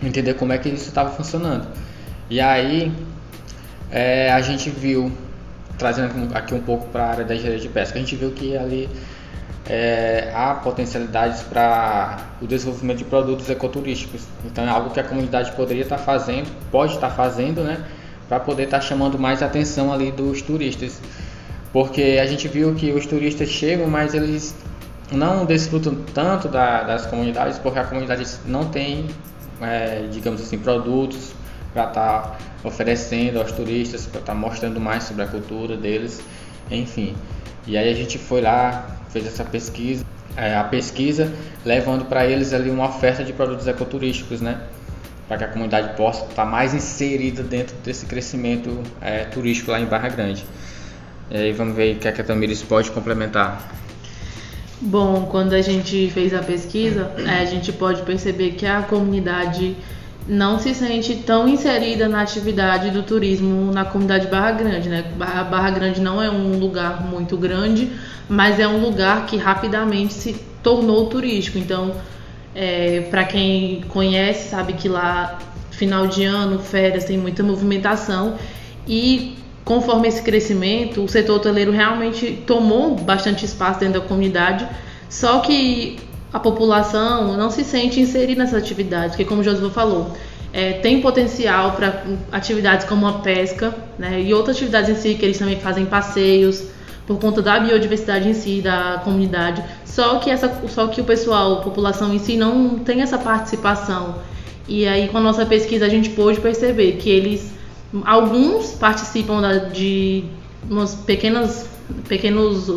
entender 0.02 0.34
como 0.34 0.52
é 0.52 0.58
que 0.58 0.68
isso 0.68 0.88
estava 0.88 1.10
funcionando. 1.10 1.66
E 2.30 2.40
aí 2.40 2.92
é, 3.90 4.32
a 4.32 4.40
gente 4.40 4.70
viu, 4.70 5.12
trazendo 5.76 6.34
aqui 6.34 6.54
um 6.54 6.60
pouco 6.60 6.88
para 6.88 7.04
a 7.04 7.10
área 7.10 7.24
da 7.24 7.34
engenharia 7.34 7.60
de 7.60 7.68
pesca, 7.68 7.98
a 7.98 8.00
gente 8.00 8.14
viu 8.16 8.30
que 8.30 8.56
ali 8.56 8.88
é, 9.68 10.30
há 10.34 10.54
potencialidades 10.54 11.42
para 11.42 12.18
o 12.40 12.46
desenvolvimento 12.46 12.98
de 12.98 13.04
produtos 13.04 13.48
ecoturísticos. 13.48 14.22
Então 14.44 14.64
é 14.64 14.68
algo 14.68 14.90
que 14.90 15.00
a 15.00 15.04
comunidade 15.04 15.52
poderia 15.52 15.82
estar 15.82 15.98
fazendo, 15.98 16.50
pode 16.70 16.94
estar 16.94 17.10
fazendo, 17.10 17.62
né, 17.62 17.84
para 18.28 18.40
poder 18.40 18.64
estar 18.64 18.80
chamando 18.80 19.18
mais 19.18 19.42
atenção 19.42 19.92
ali 19.92 20.10
dos 20.10 20.42
turistas. 20.42 21.00
Porque 21.72 22.18
a 22.22 22.26
gente 22.26 22.46
viu 22.46 22.74
que 22.74 22.92
os 22.92 23.06
turistas 23.06 23.48
chegam, 23.48 23.88
mas 23.88 24.14
eles 24.14 24.54
não 25.10 25.44
desfrutam 25.44 25.94
tanto 26.14 26.48
da, 26.48 26.82
das 26.82 27.06
comunidades, 27.06 27.58
porque 27.58 27.78
a 27.78 27.84
comunidade 27.84 28.24
não 28.46 28.66
tem, 28.66 29.06
é, 29.60 30.06
digamos 30.10 30.40
assim, 30.40 30.58
produtos 30.58 31.32
para 31.72 31.88
estar 31.88 32.22
tá 32.22 32.38
oferecendo 32.62 33.40
aos 33.40 33.50
turistas, 33.52 34.06
para 34.06 34.20
estar 34.20 34.32
tá 34.32 34.38
mostrando 34.38 34.80
mais 34.80 35.04
sobre 35.04 35.24
a 35.24 35.26
cultura 35.26 35.76
deles, 35.76 36.22
enfim. 36.70 37.14
E 37.66 37.76
aí 37.76 37.90
a 37.90 37.94
gente 37.94 38.18
foi 38.18 38.40
lá, 38.40 38.86
fez 39.14 39.28
essa 39.28 39.44
pesquisa, 39.44 40.04
é, 40.36 40.56
a 40.56 40.64
pesquisa 40.64 41.32
levando 41.64 42.04
para 42.06 42.26
eles 42.26 42.52
ali 42.52 42.68
uma 42.68 42.88
oferta 42.88 43.22
de 43.22 43.32
produtos 43.32 43.68
ecoturísticos, 43.68 44.40
né? 44.40 44.58
Para 45.28 45.38
que 45.38 45.44
a 45.44 45.48
comunidade 45.48 45.96
possa 45.96 46.26
estar 46.26 46.44
mais 46.44 46.74
inserida 46.74 47.44
dentro 47.44 47.76
desse 47.84 48.06
crescimento 48.06 48.82
é, 49.00 49.24
turístico 49.24 49.70
lá 49.70 49.80
em 49.80 49.86
Barra 49.86 50.08
Grande. 50.08 50.44
E 51.30 51.36
aí 51.36 51.52
vamos 51.52 51.76
ver 51.76 51.94
o 51.94 51.98
que 52.00 52.08
a 52.08 52.24
Tamires 52.24 52.60
pode 52.62 52.90
complementar. 52.90 53.72
Bom, 54.80 55.28
quando 55.30 55.52
a 55.52 55.62
gente 55.62 56.10
fez 56.10 56.34
a 56.34 56.42
pesquisa, 56.42 57.10
é, 57.18 57.40
a 57.40 57.44
gente 57.44 57.72
pode 57.72 58.02
perceber 58.02 58.50
que 58.50 58.66
a 58.66 58.82
comunidade 58.82 59.76
não 60.26 60.58
se 60.58 60.74
sente 60.74 61.16
tão 61.16 61.46
inserida 61.46 62.08
na 62.08 62.22
atividade 62.22 62.90
do 62.90 63.02
turismo 63.02 63.70
na 63.70 63.84
comunidade 63.84 64.26
Barra 64.26 64.52
Grande, 64.52 64.88
né? 64.88 65.04
Barra 65.16 65.70
Grande 65.70 66.00
não 66.00 66.20
é 66.20 66.28
um 66.28 66.58
lugar 66.58 67.02
muito 67.04 67.36
grande, 67.36 67.90
mas 68.28 68.58
é 68.58 68.66
um 68.66 68.80
lugar 68.80 69.26
que 69.26 69.36
rapidamente 69.36 70.14
se 70.14 70.34
tornou 70.62 71.06
turístico. 71.06 71.58
Então, 71.58 71.94
é, 72.54 73.06
para 73.10 73.24
quem 73.24 73.82
conhece, 73.88 74.50
sabe 74.50 74.74
que 74.74 74.88
lá 74.88 75.38
final 75.70 76.06
de 76.06 76.24
ano, 76.24 76.58
férias, 76.58 77.04
tem 77.04 77.18
muita 77.18 77.42
movimentação 77.42 78.36
e 78.86 79.36
conforme 79.64 80.08
esse 80.08 80.22
crescimento, 80.22 81.02
o 81.02 81.08
setor 81.08 81.36
hoteleiro 81.36 81.72
realmente 81.72 82.42
tomou 82.46 82.94
bastante 82.94 83.44
espaço 83.44 83.80
dentro 83.80 84.00
da 84.00 84.06
comunidade, 84.06 84.68
só 85.08 85.40
que 85.40 85.98
a 86.32 86.38
população 86.38 87.36
não 87.36 87.50
se 87.50 87.64
sente 87.64 87.98
inserida 87.98 88.42
nessas 88.42 88.62
atividades, 88.62 89.10
porque 89.10 89.24
como 89.24 89.40
o 89.40 89.44
José 89.44 89.68
falou, 89.70 90.12
é, 90.52 90.74
tem 90.74 91.00
potencial 91.00 91.72
para 91.72 92.04
atividades 92.30 92.86
como 92.86 93.06
a 93.06 93.14
pesca 93.14 93.74
né, 93.98 94.20
e 94.20 94.34
outras 94.34 94.56
atividades 94.56 94.90
em 94.90 94.94
si, 94.94 95.14
que 95.14 95.24
eles 95.24 95.38
também 95.38 95.58
fazem 95.58 95.86
passeios 95.86 96.62
por 97.06 97.18
conta 97.18 97.42
da 97.42 97.60
biodiversidade 97.60 98.28
em 98.28 98.34
si, 98.34 98.60
da 98.60 99.00
comunidade. 99.04 99.62
Só 99.84 100.18
que, 100.18 100.30
essa, 100.30 100.62
só 100.68 100.86
que 100.86 101.00
o 101.00 101.04
pessoal, 101.04 101.58
a 101.58 101.62
população 101.62 102.14
em 102.14 102.18
si, 102.18 102.36
não 102.36 102.78
tem 102.78 103.02
essa 103.02 103.18
participação. 103.18 104.16
E 104.66 104.86
aí, 104.86 105.08
com 105.08 105.18
a 105.18 105.20
nossa 105.20 105.44
pesquisa, 105.44 105.84
a 105.84 105.88
gente 105.88 106.10
pôde 106.10 106.40
perceber 106.40 106.92
que 106.92 107.10
eles, 107.10 107.52
alguns 108.04 108.72
participam 108.72 109.40
da, 109.40 109.58
de 109.58 110.24
umas 110.68 110.94
pequenas, 110.94 111.68
pequenos 112.08 112.70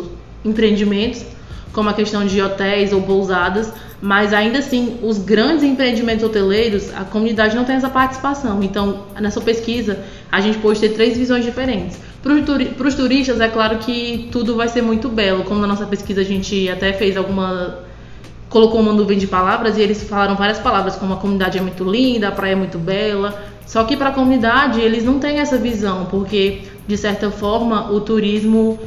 empreendimentos, 0.44 1.24
como 1.72 1.88
a 1.88 1.94
questão 1.94 2.26
de 2.26 2.40
hotéis 2.42 2.92
ou 2.92 3.02
pousadas, 3.02 3.72
mas 4.00 4.32
ainda 4.32 4.58
assim, 4.58 4.98
os 5.02 5.18
grandes 5.18 5.64
empreendimentos 5.64 6.24
hoteleiros, 6.24 6.94
a 6.94 7.04
comunidade 7.04 7.56
não 7.56 7.64
tem 7.64 7.76
essa 7.76 7.88
participação. 7.90 8.62
Então, 8.62 9.04
nessa 9.20 9.40
pesquisa, 9.40 9.98
a 10.30 10.40
gente 10.40 10.58
pôde 10.58 10.78
ter 10.80 10.90
três 10.90 11.16
visões 11.16 11.44
diferentes. 11.44 11.98
Para 12.22 12.86
os 12.88 12.94
turistas, 12.94 13.40
é 13.40 13.48
claro 13.48 13.78
que 13.78 14.28
tudo 14.32 14.56
vai 14.56 14.68
ser 14.68 14.82
muito 14.82 15.08
belo. 15.08 15.44
Como 15.44 15.60
na 15.60 15.66
nossa 15.66 15.86
pesquisa 15.86 16.20
a 16.20 16.24
gente 16.24 16.68
até 16.68 16.92
fez 16.92 17.16
alguma. 17.16 17.78
colocou 18.48 18.80
uma 18.80 18.92
nuvem 18.92 19.18
de 19.18 19.26
palavras 19.26 19.76
e 19.78 19.80
eles 19.80 20.02
falaram 20.02 20.34
várias 20.34 20.58
palavras, 20.58 20.96
como 20.96 21.14
a 21.14 21.16
comunidade 21.16 21.58
é 21.58 21.60
muito 21.60 21.84
linda, 21.84 22.28
a 22.28 22.32
praia 22.32 22.52
é 22.52 22.56
muito 22.56 22.78
bela. 22.78 23.40
Só 23.66 23.84
que 23.84 23.96
para 23.96 24.08
a 24.08 24.12
comunidade, 24.12 24.80
eles 24.80 25.04
não 25.04 25.18
têm 25.18 25.38
essa 25.38 25.58
visão, 25.58 26.06
porque 26.06 26.62
de 26.86 26.96
certa 26.96 27.30
forma 27.30 27.92
o 27.92 28.00
turismo 28.00 28.78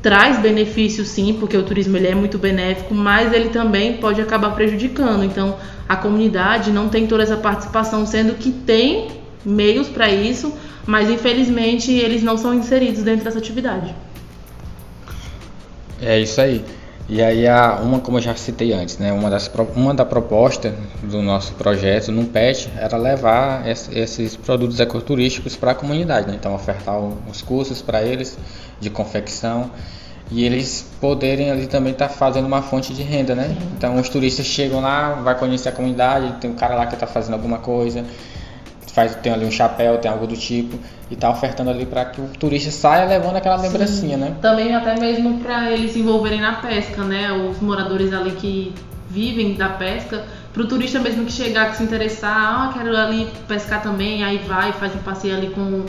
traz 0.00 0.38
benefícios 0.38 1.08
sim, 1.08 1.34
porque 1.38 1.56
o 1.56 1.62
turismo 1.62 1.96
ele 1.96 2.06
é 2.06 2.14
muito 2.14 2.38
benéfico, 2.38 2.94
mas 2.94 3.32
ele 3.32 3.50
também 3.50 3.98
pode 3.98 4.20
acabar 4.22 4.54
prejudicando. 4.54 5.24
Então, 5.24 5.56
a 5.86 5.96
comunidade 5.96 6.70
não 6.70 6.88
tem 6.88 7.06
toda 7.06 7.22
essa 7.24 7.36
participação, 7.36 8.06
sendo 8.06 8.34
que 8.34 8.50
tem 8.50 9.19
meios 9.44 9.88
para 9.88 10.10
isso, 10.10 10.52
mas 10.86 11.10
infelizmente 11.10 11.92
eles 11.92 12.22
não 12.22 12.36
são 12.36 12.54
inseridos 12.54 13.02
dentro 13.02 13.24
dessa 13.24 13.38
atividade. 13.38 13.94
É 16.00 16.18
isso 16.18 16.40
aí. 16.40 16.64
E 17.08 17.20
aí 17.20 17.46
a 17.48 17.80
uma 17.82 17.98
como 17.98 18.18
eu 18.18 18.22
já 18.22 18.36
citei 18.36 18.72
antes, 18.72 18.98
né, 18.98 19.12
uma 19.12 19.28
das 19.28 19.50
uma 19.74 19.92
da 19.92 20.04
proposta 20.04 20.72
do 21.02 21.20
nosso 21.20 21.54
projeto 21.54 22.12
no 22.12 22.24
PET 22.26 22.70
era 22.76 22.96
levar 22.96 23.66
esses 23.66 24.36
produtos 24.36 24.78
ecoturísticos 24.78 25.56
para 25.56 25.72
a 25.72 25.74
comunidade, 25.74 26.28
né? 26.28 26.36
então 26.38 26.54
ofertar 26.54 27.00
os 27.28 27.42
cursos 27.42 27.82
para 27.82 28.00
eles 28.00 28.38
de 28.78 28.90
confecção 28.90 29.72
e 30.30 30.44
eles 30.44 30.86
poderem 31.00 31.50
ali 31.50 31.66
também 31.66 31.92
estar 31.92 32.06
tá 32.06 32.14
fazendo 32.14 32.46
uma 32.46 32.62
fonte 32.62 32.94
de 32.94 33.02
renda, 33.02 33.34
né? 33.34 33.56
Então 33.76 33.98
os 33.98 34.08
turistas 34.08 34.46
chegam 34.46 34.80
lá, 34.80 35.14
vai 35.14 35.36
conhecer 35.36 35.70
a 35.70 35.72
comunidade, 35.72 36.34
tem 36.40 36.48
um 36.48 36.54
cara 36.54 36.76
lá 36.76 36.86
que 36.86 36.94
está 36.94 37.06
fazendo 37.08 37.34
alguma 37.34 37.58
coisa, 37.58 38.04
faz 38.92 39.14
tem 39.16 39.32
ali 39.32 39.44
um 39.44 39.50
chapéu, 39.50 39.98
tem 39.98 40.10
algo 40.10 40.26
do 40.26 40.36
tipo 40.36 40.78
e 41.10 41.14
está 41.14 41.30
ofertando 41.30 41.70
ali 41.70 41.86
para 41.86 42.04
que 42.04 42.20
o 42.20 42.28
turista 42.38 42.70
saia 42.70 43.04
levando 43.06 43.36
aquela 43.36 43.56
lembrancinha, 43.56 44.16
Sim. 44.16 44.24
né? 44.24 44.36
Também 44.40 44.74
até 44.74 44.98
mesmo 44.98 45.38
para 45.38 45.70
eles 45.70 45.92
se 45.92 46.00
envolverem 46.00 46.40
na 46.40 46.54
pesca, 46.54 47.02
né? 47.02 47.32
Os 47.32 47.60
moradores 47.60 48.12
ali 48.12 48.32
que 48.32 48.74
vivem 49.08 49.54
da 49.54 49.70
pesca, 49.70 50.24
para 50.52 50.62
o 50.62 50.66
turista 50.66 50.98
mesmo 51.00 51.24
que 51.24 51.32
chegar, 51.32 51.70
que 51.70 51.76
se 51.76 51.82
interessar, 51.82 52.32
ah, 52.32 52.72
quero 52.72 52.96
ali 52.96 53.28
pescar 53.48 53.82
também, 53.82 54.22
aí 54.22 54.38
vai, 54.38 54.72
faz 54.72 54.94
um 54.94 54.98
passeio 54.98 55.36
ali 55.36 55.50
com 55.50 55.84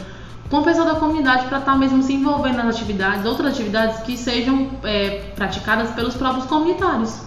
com 0.52 0.58
o 0.58 0.64
pessoal 0.66 0.86
da 0.86 0.96
comunidade 0.96 1.48
para 1.48 1.60
estar 1.60 1.72
tá 1.72 1.78
mesmo 1.78 2.04
se 2.04 2.14
envolvendo 2.14 2.58
nas 2.58 2.76
atividades, 2.76 3.26
outras 3.26 3.54
atividades 3.54 4.02
que 4.02 4.18
sejam 4.18 4.70
é, 4.84 5.22
praticadas 5.34 5.92
pelos 5.92 6.14
próprios 6.14 6.46
comunitários. 6.46 7.22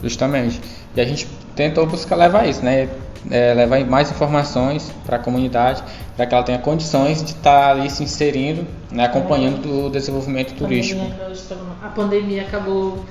Justamente. 0.00 0.60
E 0.94 1.00
a 1.00 1.04
gente 1.04 1.26
tentou 1.56 1.86
buscar 1.86 2.14
levar 2.14 2.48
isso, 2.48 2.64
né? 2.64 2.88
É, 3.30 3.54
levar 3.54 3.84
mais 3.84 4.10
informações 4.10 4.92
para 5.04 5.16
a 5.16 5.18
comunidade, 5.18 5.82
para 6.16 6.26
que 6.26 6.34
ela 6.34 6.44
tenha 6.44 6.58
condições 6.58 7.22
de 7.22 7.30
estar 7.30 7.60
tá 7.60 7.70
ali 7.70 7.90
se 7.90 8.04
inserindo, 8.04 8.66
né, 8.90 9.04
acompanhando 9.04 9.86
o 9.86 9.90
desenvolvimento 9.90 10.54
turístico. 10.54 11.00
A 11.82 11.88
pandemia 11.88 12.42
acabou 12.42 13.04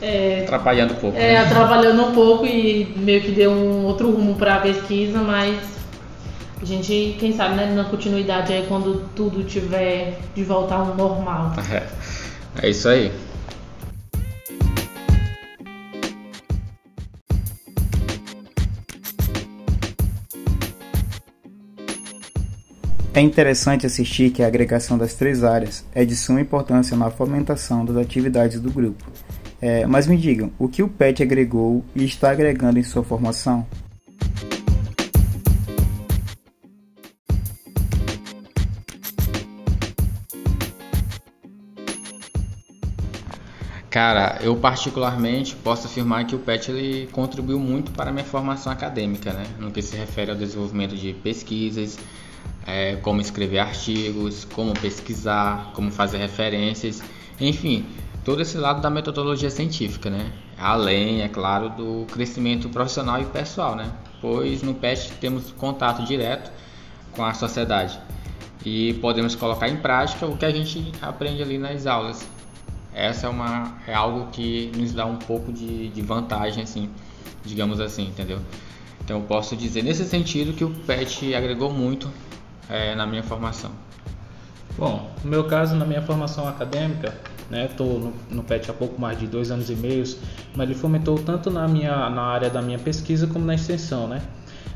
é, 0.00 0.42
atrapalhando 0.42 0.94
um 0.94 0.96
pouco. 0.96 1.16
É, 1.16 1.32
né? 1.32 1.36
atrapalhando 1.38 2.04
um 2.04 2.12
pouco 2.12 2.46
e 2.46 2.92
meio 2.96 3.20
que 3.20 3.30
deu 3.30 3.50
um 3.50 3.84
outro 3.84 4.10
rumo 4.10 4.34
para 4.34 4.56
a 4.56 4.60
pesquisa, 4.60 5.18
mas 5.18 5.58
a 6.60 6.64
gente, 6.64 7.16
quem 7.18 7.34
sabe, 7.34 7.56
né, 7.56 7.72
na 7.74 7.84
continuidade 7.84 8.52
aí 8.52 8.64
quando 8.68 9.08
tudo 9.14 9.44
tiver 9.44 10.18
de 10.34 10.42
volta 10.42 10.74
ao 10.74 10.94
normal. 10.94 11.52
É, 11.70 12.66
é 12.66 12.70
isso 12.70 12.88
aí. 12.88 13.12
É 23.16 23.20
interessante 23.20 23.86
assistir 23.86 24.30
que 24.30 24.42
a 24.42 24.48
agregação 24.48 24.98
das 24.98 25.14
três 25.14 25.44
áreas 25.44 25.84
é 25.94 26.04
de 26.04 26.16
suma 26.16 26.40
importância 26.40 26.96
na 26.96 27.10
fomentação 27.10 27.84
das 27.84 27.96
atividades 27.96 28.60
do 28.60 28.72
grupo. 28.72 29.04
É, 29.62 29.86
mas 29.86 30.08
me 30.08 30.16
digam, 30.16 30.50
o 30.58 30.66
que 30.66 30.82
o 30.82 30.88
PET 30.88 31.22
agregou 31.22 31.84
e 31.94 32.04
está 32.04 32.32
agregando 32.32 32.76
em 32.76 32.82
sua 32.82 33.04
formação? 33.04 33.64
Cara, 43.94 44.40
eu 44.40 44.56
particularmente 44.56 45.54
posso 45.54 45.86
afirmar 45.86 46.26
que 46.26 46.34
o 46.34 46.38
PET 46.40 46.68
ele 46.68 47.08
contribuiu 47.12 47.60
muito 47.60 47.92
para 47.92 48.10
a 48.10 48.12
minha 48.12 48.24
formação 48.24 48.72
acadêmica, 48.72 49.32
né? 49.32 49.46
no 49.60 49.70
que 49.70 49.80
se 49.80 49.96
refere 49.96 50.32
ao 50.32 50.36
desenvolvimento 50.36 50.96
de 50.96 51.12
pesquisas, 51.12 51.96
é, 52.66 52.96
como 52.96 53.20
escrever 53.20 53.60
artigos, 53.60 54.44
como 54.46 54.74
pesquisar, 54.74 55.70
como 55.74 55.92
fazer 55.92 56.18
referências, 56.18 57.04
enfim, 57.40 57.86
todo 58.24 58.42
esse 58.42 58.58
lado 58.58 58.82
da 58.82 58.90
metodologia 58.90 59.48
científica, 59.48 60.10
né? 60.10 60.32
Além, 60.58 61.22
é 61.22 61.28
claro, 61.28 61.68
do 61.68 62.04
crescimento 62.10 62.68
profissional 62.68 63.20
e 63.20 63.24
pessoal, 63.26 63.76
né? 63.76 63.92
Pois 64.20 64.60
no 64.60 64.74
PET 64.74 65.12
temos 65.20 65.52
contato 65.52 66.04
direto 66.04 66.50
com 67.12 67.24
a 67.24 67.32
sociedade 67.32 67.96
e 68.66 68.94
podemos 68.94 69.36
colocar 69.36 69.68
em 69.68 69.76
prática 69.76 70.26
o 70.26 70.36
que 70.36 70.44
a 70.44 70.50
gente 70.50 70.90
aprende 71.00 71.40
ali 71.40 71.58
nas 71.58 71.86
aulas. 71.86 72.33
Essa 72.94 73.26
é, 73.26 73.30
uma, 73.30 73.76
é 73.88 73.94
algo 73.94 74.30
que 74.30 74.70
nos 74.76 74.92
dá 74.92 75.04
um 75.04 75.16
pouco 75.16 75.52
de, 75.52 75.88
de 75.88 76.00
vantagem, 76.00 76.62
assim, 76.62 76.88
digamos 77.44 77.80
assim, 77.80 78.06
entendeu? 78.06 78.38
Então 79.04 79.18
eu 79.18 79.22
posso 79.24 79.56
dizer 79.56 79.82
nesse 79.82 80.04
sentido 80.04 80.52
que 80.52 80.64
o 80.64 80.70
PET 80.70 81.34
agregou 81.34 81.72
muito 81.72 82.08
é, 82.70 82.94
na 82.94 83.04
minha 83.04 83.22
formação? 83.22 83.72
Bom, 84.78 85.10
no 85.22 85.30
meu 85.30 85.44
caso, 85.44 85.74
na 85.74 85.84
minha 85.84 86.02
formação 86.02 86.48
acadêmica, 86.48 87.14
né, 87.50 87.66
estou 87.66 87.98
no, 87.98 88.12
no, 88.30 88.42
PET 88.42 88.70
há 88.70 88.74
pouco 88.74 89.00
mais 89.00 89.18
de 89.18 89.26
dois 89.26 89.50
anos 89.50 89.70
e 89.70 89.74
meio, 89.74 90.04
mas 90.54 90.68
ele 90.68 90.78
fomentou 90.78 91.18
tanto 91.18 91.50
na 91.50 91.68
minha 91.68 92.08
na 92.10 92.22
área 92.22 92.48
da 92.48 92.62
minha 92.62 92.78
pesquisa 92.78 93.26
como 93.26 93.44
na 93.44 93.54
extensão, 93.54 94.08
né? 94.08 94.22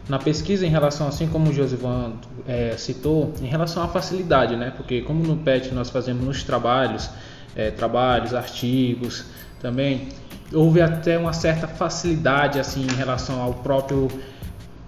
Na 0.09 0.19
pesquisa, 0.19 0.67
em 0.67 0.71
relação, 0.71 1.07
assim 1.07 1.29
como 1.29 1.51
o 1.51 1.53
Josivan 1.53 2.13
é, 2.47 2.75
citou, 2.79 3.35
em 3.43 3.47
relação 3.47 3.83
à 3.83 3.89
facilidade, 3.89 4.57
né? 4.57 4.73
Porque 4.75 5.03
como 5.03 5.23
no 5.23 5.37
PET 5.37 5.75
nós 5.75 5.91
fazemos 5.91 6.25
nos 6.25 6.43
trabalhos, 6.43 7.11
é, 7.59 7.71
trabalhos, 7.71 8.33
artigos, 8.33 9.27
também 9.61 10.09
houve 10.53 10.81
até 10.81 11.19
uma 11.19 11.35
certa 11.35 11.69
facilidade 11.69 12.59
assim 12.59 12.87
em 12.87 12.95
relação 12.95 13.43
ao 13.43 13.53
próprio 13.53 14.09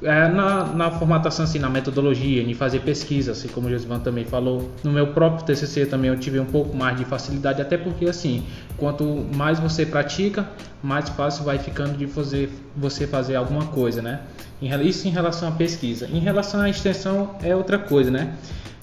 é, 0.03 0.29
na, 0.29 0.65
na, 0.65 0.91
formatação, 0.91 1.45
assim, 1.45 1.59
na 1.59 1.69
metodologia, 1.69 2.43
em 2.43 2.55
fazer 2.55 2.81
pesquisa, 2.81 3.33
assim 3.33 3.49
como 3.49 3.67
o 3.67 3.71
Josivan 3.71 3.99
também 3.99 4.25
falou. 4.25 4.71
No 4.83 4.93
meu 4.93 5.09
próprio 5.09 5.45
TCC 5.45 5.85
também 5.85 6.09
eu 6.09 6.19
tive 6.19 6.41
um 6.41 6.47
pouco 6.47 6.75
mais 6.75 6.97
de 6.97 7.05
facilidade, 7.05 7.61
até 7.61 7.77
porque, 7.77 8.07
assim, 8.07 8.47
quanto 8.79 9.05
mais 9.35 9.61
você 9.61 9.85
pratica, 9.85 10.49
mais 10.83 11.11
fácil 11.11 11.45
vai 11.45 11.59
ficando 11.59 11.99
de 11.99 12.07
fazer, 12.07 12.49
você 12.75 13.07
fazer 13.07 13.37
alguma 13.37 13.67
coisa, 13.67 14.01
né? 14.01 14.21
Isso 14.63 15.07
em 15.07 15.11
relação 15.11 15.49
à 15.49 15.53
pesquisa. 15.53 16.07
Em 16.07 16.19
relação 16.19 16.61
à 16.61 16.71
extensão 16.71 17.37
é 17.43 17.55
outra 17.55 17.79
coisa, 17.79 18.11
né? 18.11 18.35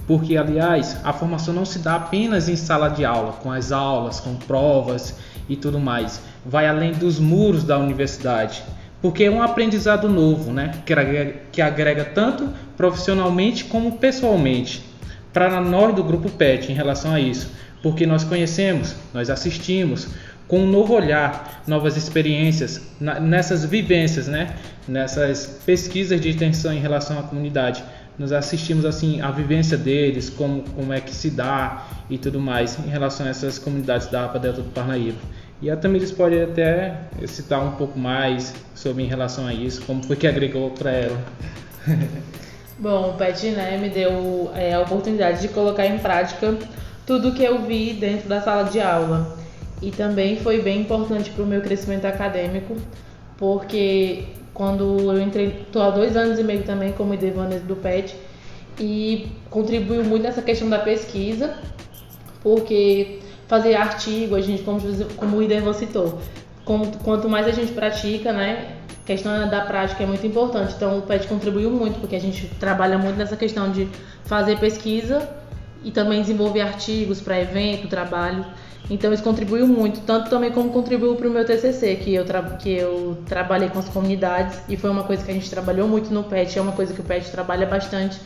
Porque, 0.08 0.38
aliás, 0.38 0.98
a 1.04 1.12
formação 1.12 1.54
não 1.54 1.66
se 1.66 1.80
dá 1.80 1.96
apenas 1.96 2.48
em 2.48 2.56
sala 2.56 2.88
de 2.88 3.04
aula, 3.04 3.34
com 3.34 3.52
as 3.52 3.72
aulas, 3.72 4.20
com 4.20 4.36
provas 4.36 5.16
e 5.50 5.56
tudo 5.56 5.80
mais. 5.80 6.22
Vai 6.46 6.66
além 6.66 6.94
dos 6.94 7.20
muros 7.20 7.64
da 7.64 7.78
universidade 7.78 8.64
porque 9.02 9.26
é 9.26 9.32
um 9.32 9.42
aprendizado 9.42 10.10
novo, 10.10 10.52
né? 10.52 10.72
Que 10.86 10.94
agrega, 10.94 11.36
que 11.52 11.62
agrega 11.62 12.06
tanto 12.06 12.50
profissionalmente 12.76 13.66
como 13.66 13.94
pessoalmente 13.94 14.84
para 15.32 15.62
nós 15.62 15.96
do 15.96 16.04
grupo 16.04 16.30
PET 16.30 16.72
em 16.72 16.76
relação 16.76 17.14
a 17.14 17.20
isso, 17.20 17.52
porque 17.84 18.06
nós 18.06 18.24
conhecemos, 18.24 18.96
nós 19.14 19.30
assistimos 19.30 20.08
com 20.48 20.62
um 20.62 20.68
novo 20.68 20.94
olhar, 20.94 21.62
novas 21.68 21.98
experiências 21.98 22.82
nessas 23.00 23.66
vivências, 23.66 24.28
né? 24.28 24.56
Nessas 24.88 25.46
pesquisas 25.66 26.20
de 26.20 26.30
extensão 26.30 26.74
em 26.74 26.80
relação 26.80 27.20
à 27.20 27.24
comunidade. 27.24 27.84
Nós 28.18 28.32
assistimos 28.32 28.84
assim 28.84 29.22
a 29.22 29.30
vivência 29.30 29.78
deles, 29.78 30.30
como, 30.30 30.64
como 30.76 30.92
é 30.92 31.00
que 31.00 31.14
se 31.14 31.30
dá 31.30 31.86
e 32.10 32.18
tudo 32.18 32.40
mais 32.40 32.78
em 32.80 32.90
relação 32.90 33.26
a 33.28 33.30
essas 33.30 33.60
comunidades 33.60 34.08
da 34.08 34.26
APA 34.26 34.40
Delta 34.40 34.62
do 34.62 34.70
Parnaíba. 34.72 35.20
E 35.62 35.70
a 35.70 35.78
Tamires 35.78 36.12
pode 36.12 36.40
até 36.40 37.02
citar 37.26 37.64
um 37.64 37.72
pouco 37.72 37.98
mais 37.98 38.54
sobre 38.76 39.04
em 39.04 39.08
relação 39.08 39.46
a 39.46 39.54
isso, 39.54 39.82
como 39.86 40.04
foi 40.04 40.16
que 40.16 40.28
agregou 40.28 40.72
para 40.72 40.92
ela. 40.92 41.20
Bom, 42.80 43.10
o 43.10 43.14
PET 43.14 43.50
né, 43.50 43.78
me 43.78 43.90
deu 43.90 44.52
é, 44.54 44.74
a 44.74 44.82
oportunidade 44.82 45.42
de 45.42 45.48
colocar 45.48 45.86
em 45.88 45.98
prática 45.98 46.56
tudo 47.08 47.34
que 47.34 47.44
eu 47.44 47.64
vi 47.64 47.94
dentro 47.94 48.30
da 48.30 48.40
sala 48.40 48.64
de 48.66 48.80
aula. 48.80 49.36
E 49.82 49.90
também 49.90 50.38
foi 50.38 50.62
bem 50.62 50.82
importante 50.82 51.30
para 51.32 51.44
o 51.44 51.48
meu 51.48 51.62
crescimento 51.62 52.06
acadêmico, 52.06 52.76
porque 53.38 54.26
quando 54.58 54.84
eu 55.14 55.22
entrei, 55.22 55.66
estou 55.68 55.84
há 55.84 55.92
dois 55.92 56.18
anos 56.18 56.40
e 56.40 56.44
meio 56.44 56.64
também 56.64 56.92
como 56.92 57.14
Idevanes 57.14 57.62
do 57.62 57.76
PET, 57.76 58.16
e 58.80 59.28
contribuiu 59.52 60.04
muito 60.04 60.24
nessa 60.24 60.42
questão 60.42 60.68
da 60.68 60.80
pesquisa, 60.80 61.54
porque 62.42 63.20
fazer 63.48 63.76
artigo, 63.76 64.34
a 64.34 64.42
gente, 64.42 64.64
como, 64.64 64.80
como 65.16 65.38
o 65.38 65.44
Idervan 65.44 65.74
citou, 65.74 66.20
quanto 67.04 67.30
mais 67.30 67.48
a 67.48 67.52
gente 67.52 67.72
pratica, 67.72 68.34
né, 68.34 68.78
a 69.04 69.06
questão 69.06 69.48
da 69.48 69.62
prática 69.62 70.02
é 70.02 70.08
muito 70.08 70.26
importante. 70.26 70.74
Então 70.76 70.98
o 70.98 71.02
PET 71.04 71.28
contribuiu 71.28 71.70
muito, 71.70 72.00
porque 72.00 72.16
a 72.16 72.20
gente 72.20 72.48
trabalha 72.60 72.98
muito 72.98 73.16
nessa 73.16 73.38
questão 73.38 73.72
de 73.72 73.88
fazer 74.26 74.58
pesquisa 74.58 75.30
e 75.84 75.92
também 75.92 76.20
desenvolver 76.22 76.62
artigos 76.62 77.22
para 77.22 77.40
evento, 77.40 77.88
trabalho. 77.88 78.44
Então 78.90 79.12
isso 79.12 79.24
contribuiu 79.24 79.68
muito, 79.68 80.00
tanto 80.02 80.30
também 80.30 80.52
como 80.52 80.70
contribuiu 80.70 81.16
para 81.16 81.28
o 81.28 81.32
meu 81.32 81.44
TCC, 81.44 81.96
que 81.96 82.14
eu, 82.14 82.24
que 82.58 82.70
eu 82.70 83.18
trabalhei 83.26 83.70
com 83.70 83.80
as 83.80 83.90
comunidades 83.90 84.60
e 84.70 84.78
foi 84.78 84.90
uma 84.90 85.04
coisa 85.04 85.26
que 85.26 85.32
a 85.32 85.34
gente 85.34 85.50
trabalhou 85.50 85.88
muito 85.88 86.14
no 86.14 86.24
PET, 86.24 86.58
é 86.58 86.62
uma 86.62 86.72
coisa 86.72 86.94
que 86.94 87.02
o 87.02 87.04
PET 87.04 87.30
trabalha 87.30 87.66
bastante 87.66 88.18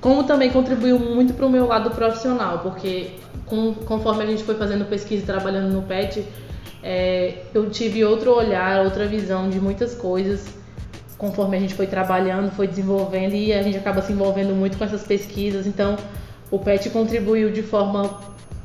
como 0.00 0.24
também 0.24 0.50
contribuiu 0.50 0.98
muito 0.98 1.34
para 1.34 1.46
o 1.46 1.50
meu 1.50 1.66
lado 1.66 1.90
profissional, 1.90 2.60
porque 2.60 3.10
com, 3.44 3.74
conforme 3.74 4.22
a 4.22 4.26
gente 4.26 4.42
foi 4.42 4.54
fazendo 4.54 4.84
pesquisa 4.86 5.22
e 5.22 5.26
trabalhando 5.26 5.70
no 5.72 5.82
PET, 5.82 6.24
é, 6.82 7.42
eu 7.52 7.68
tive 7.68 8.04
outro 8.04 8.34
olhar, 8.34 8.82
outra 8.82 9.06
visão 9.06 9.50
de 9.50 9.60
muitas 9.60 9.94
coisas, 9.94 10.48
conforme 11.18 11.58
a 11.58 11.60
gente 11.60 11.74
foi 11.74 11.86
trabalhando, 11.86 12.50
foi 12.50 12.66
desenvolvendo 12.66 13.34
e 13.34 13.52
a 13.52 13.62
gente 13.62 13.76
acaba 13.76 14.00
se 14.00 14.12
envolvendo 14.12 14.54
muito 14.54 14.78
com 14.78 14.84
essas 14.84 15.06
pesquisas. 15.06 15.66
Então, 15.66 15.96
o 16.50 16.58
PET 16.58 16.88
contribuiu 16.88 17.52
de 17.52 17.62
forma 17.62 18.18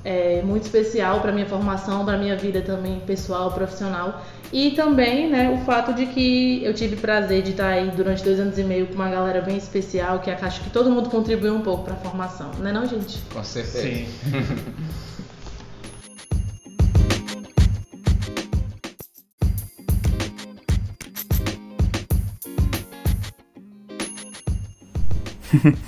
é, 0.05 0.43
muito 0.43 0.63
especial 0.63 1.19
para 1.19 1.31
minha 1.31 1.47
formação, 1.47 2.05
para 2.05 2.15
minha 2.15 2.37
vida 2.37 2.61
também 2.61 2.99
pessoal, 2.99 3.51
profissional. 3.51 4.23
E 4.53 4.71
também, 4.71 5.27
né, 5.27 5.49
o 5.49 5.65
fato 5.65 5.91
de 5.93 6.05
que 6.05 6.63
eu 6.63 6.73
tive 6.75 6.95
prazer 6.95 7.41
de 7.41 7.51
estar 7.51 7.69
aí 7.69 7.89
durante 7.89 8.23
dois 8.23 8.39
anos 8.39 8.57
e 8.59 8.63
meio 8.63 8.85
com 8.85 8.93
uma 8.93 9.09
galera 9.09 9.41
bem 9.41 9.57
especial, 9.57 10.19
que 10.19 10.29
acho 10.29 10.61
que 10.61 10.69
todo 10.69 10.91
mundo 10.91 11.09
contribuiu 11.09 11.55
um 11.55 11.61
pouco 11.61 11.83
para 11.83 11.95
a 11.95 11.97
formação, 11.97 12.51
não 12.59 12.69
é 12.69 12.71
não, 12.71 12.85
gente? 12.85 13.17
Com 13.33 13.43
certeza. 13.43 13.81
Sim. 13.81 14.05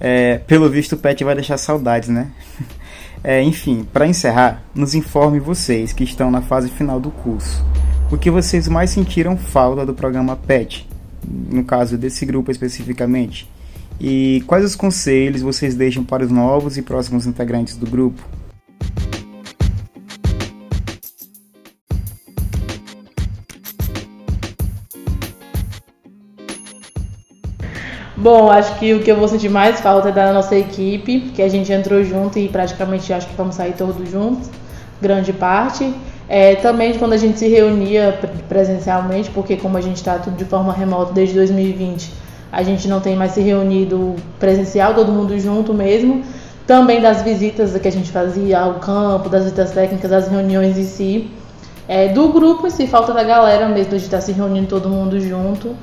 é, 0.00 0.38
pelo 0.38 0.68
visto 0.68 0.94
o 0.94 0.98
Pet 0.98 1.22
vai 1.22 1.36
deixar 1.36 1.56
saudades, 1.56 2.08
né? 2.08 2.32
É, 3.22 3.42
enfim, 3.42 3.86
para 3.92 4.06
encerrar, 4.06 4.62
nos 4.74 4.94
informe 4.94 5.38
vocês 5.38 5.92
que 5.92 6.04
estão 6.04 6.30
na 6.30 6.40
fase 6.40 6.70
final 6.70 6.98
do 6.98 7.10
curso. 7.10 7.64
O 8.10 8.16
que 8.16 8.30
vocês 8.30 8.66
mais 8.66 8.90
sentiram 8.90 9.36
falta 9.36 9.84
do 9.84 9.94
programa 9.94 10.34
PET, 10.34 10.88
no 11.28 11.62
caso 11.62 11.98
desse 11.98 12.24
grupo 12.24 12.50
especificamente? 12.50 13.48
E 14.00 14.42
quais 14.46 14.64
os 14.64 14.74
conselhos 14.74 15.42
vocês 15.42 15.74
deixam 15.74 16.02
para 16.02 16.24
os 16.24 16.30
novos 16.30 16.78
e 16.78 16.82
próximos 16.82 17.26
integrantes 17.26 17.76
do 17.76 17.86
grupo? 17.86 18.22
Bom, 28.20 28.50
acho 28.50 28.78
que 28.78 28.92
o 28.92 29.00
que 29.00 29.10
eu 29.10 29.16
vou 29.16 29.26
sentir 29.26 29.48
mais 29.48 29.80
falta 29.80 30.10
é 30.10 30.12
da 30.12 30.30
nossa 30.30 30.54
equipe, 30.54 31.20
que 31.34 31.40
a 31.40 31.48
gente 31.48 31.72
entrou 31.72 32.04
junto 32.04 32.38
e 32.38 32.50
praticamente 32.50 33.10
acho 33.14 33.26
que 33.26 33.34
vamos 33.34 33.54
sair 33.54 33.72
todos 33.72 34.10
juntos, 34.10 34.50
grande 35.00 35.32
parte. 35.32 35.90
É, 36.28 36.54
também 36.56 36.98
quando 36.98 37.14
a 37.14 37.16
gente 37.16 37.38
se 37.38 37.48
reunia 37.48 38.20
presencialmente, 38.46 39.30
porque 39.30 39.56
como 39.56 39.78
a 39.78 39.80
gente 39.80 39.96
está 39.96 40.18
tudo 40.18 40.36
de 40.36 40.44
forma 40.44 40.70
remota 40.70 41.14
desde 41.14 41.34
2020, 41.34 42.12
a 42.52 42.62
gente 42.62 42.86
não 42.88 43.00
tem 43.00 43.16
mais 43.16 43.32
se 43.32 43.40
reunido 43.40 44.16
presencial, 44.38 44.92
todo 44.92 45.10
mundo 45.10 45.38
junto 45.40 45.72
mesmo. 45.72 46.22
Também 46.66 47.00
das 47.00 47.22
visitas 47.22 47.74
que 47.74 47.88
a 47.88 47.92
gente 47.92 48.12
fazia 48.12 48.60
ao 48.60 48.74
campo, 48.74 49.30
das 49.30 49.44
visitas 49.44 49.70
técnicas, 49.70 50.10
das 50.10 50.28
reuniões 50.28 50.76
em 50.76 50.84
si. 50.84 51.30
É, 51.88 52.08
do 52.08 52.28
grupo 52.28 52.66
em 52.66 52.70
si, 52.70 52.86
falta 52.86 53.14
da 53.14 53.24
galera 53.24 53.66
mesmo, 53.66 53.92
de 53.92 54.04
estar 54.04 54.18
tá 54.18 54.20
se 54.20 54.32
reunindo 54.32 54.66
todo 54.66 54.90
mundo 54.90 55.18
junto. 55.18 55.74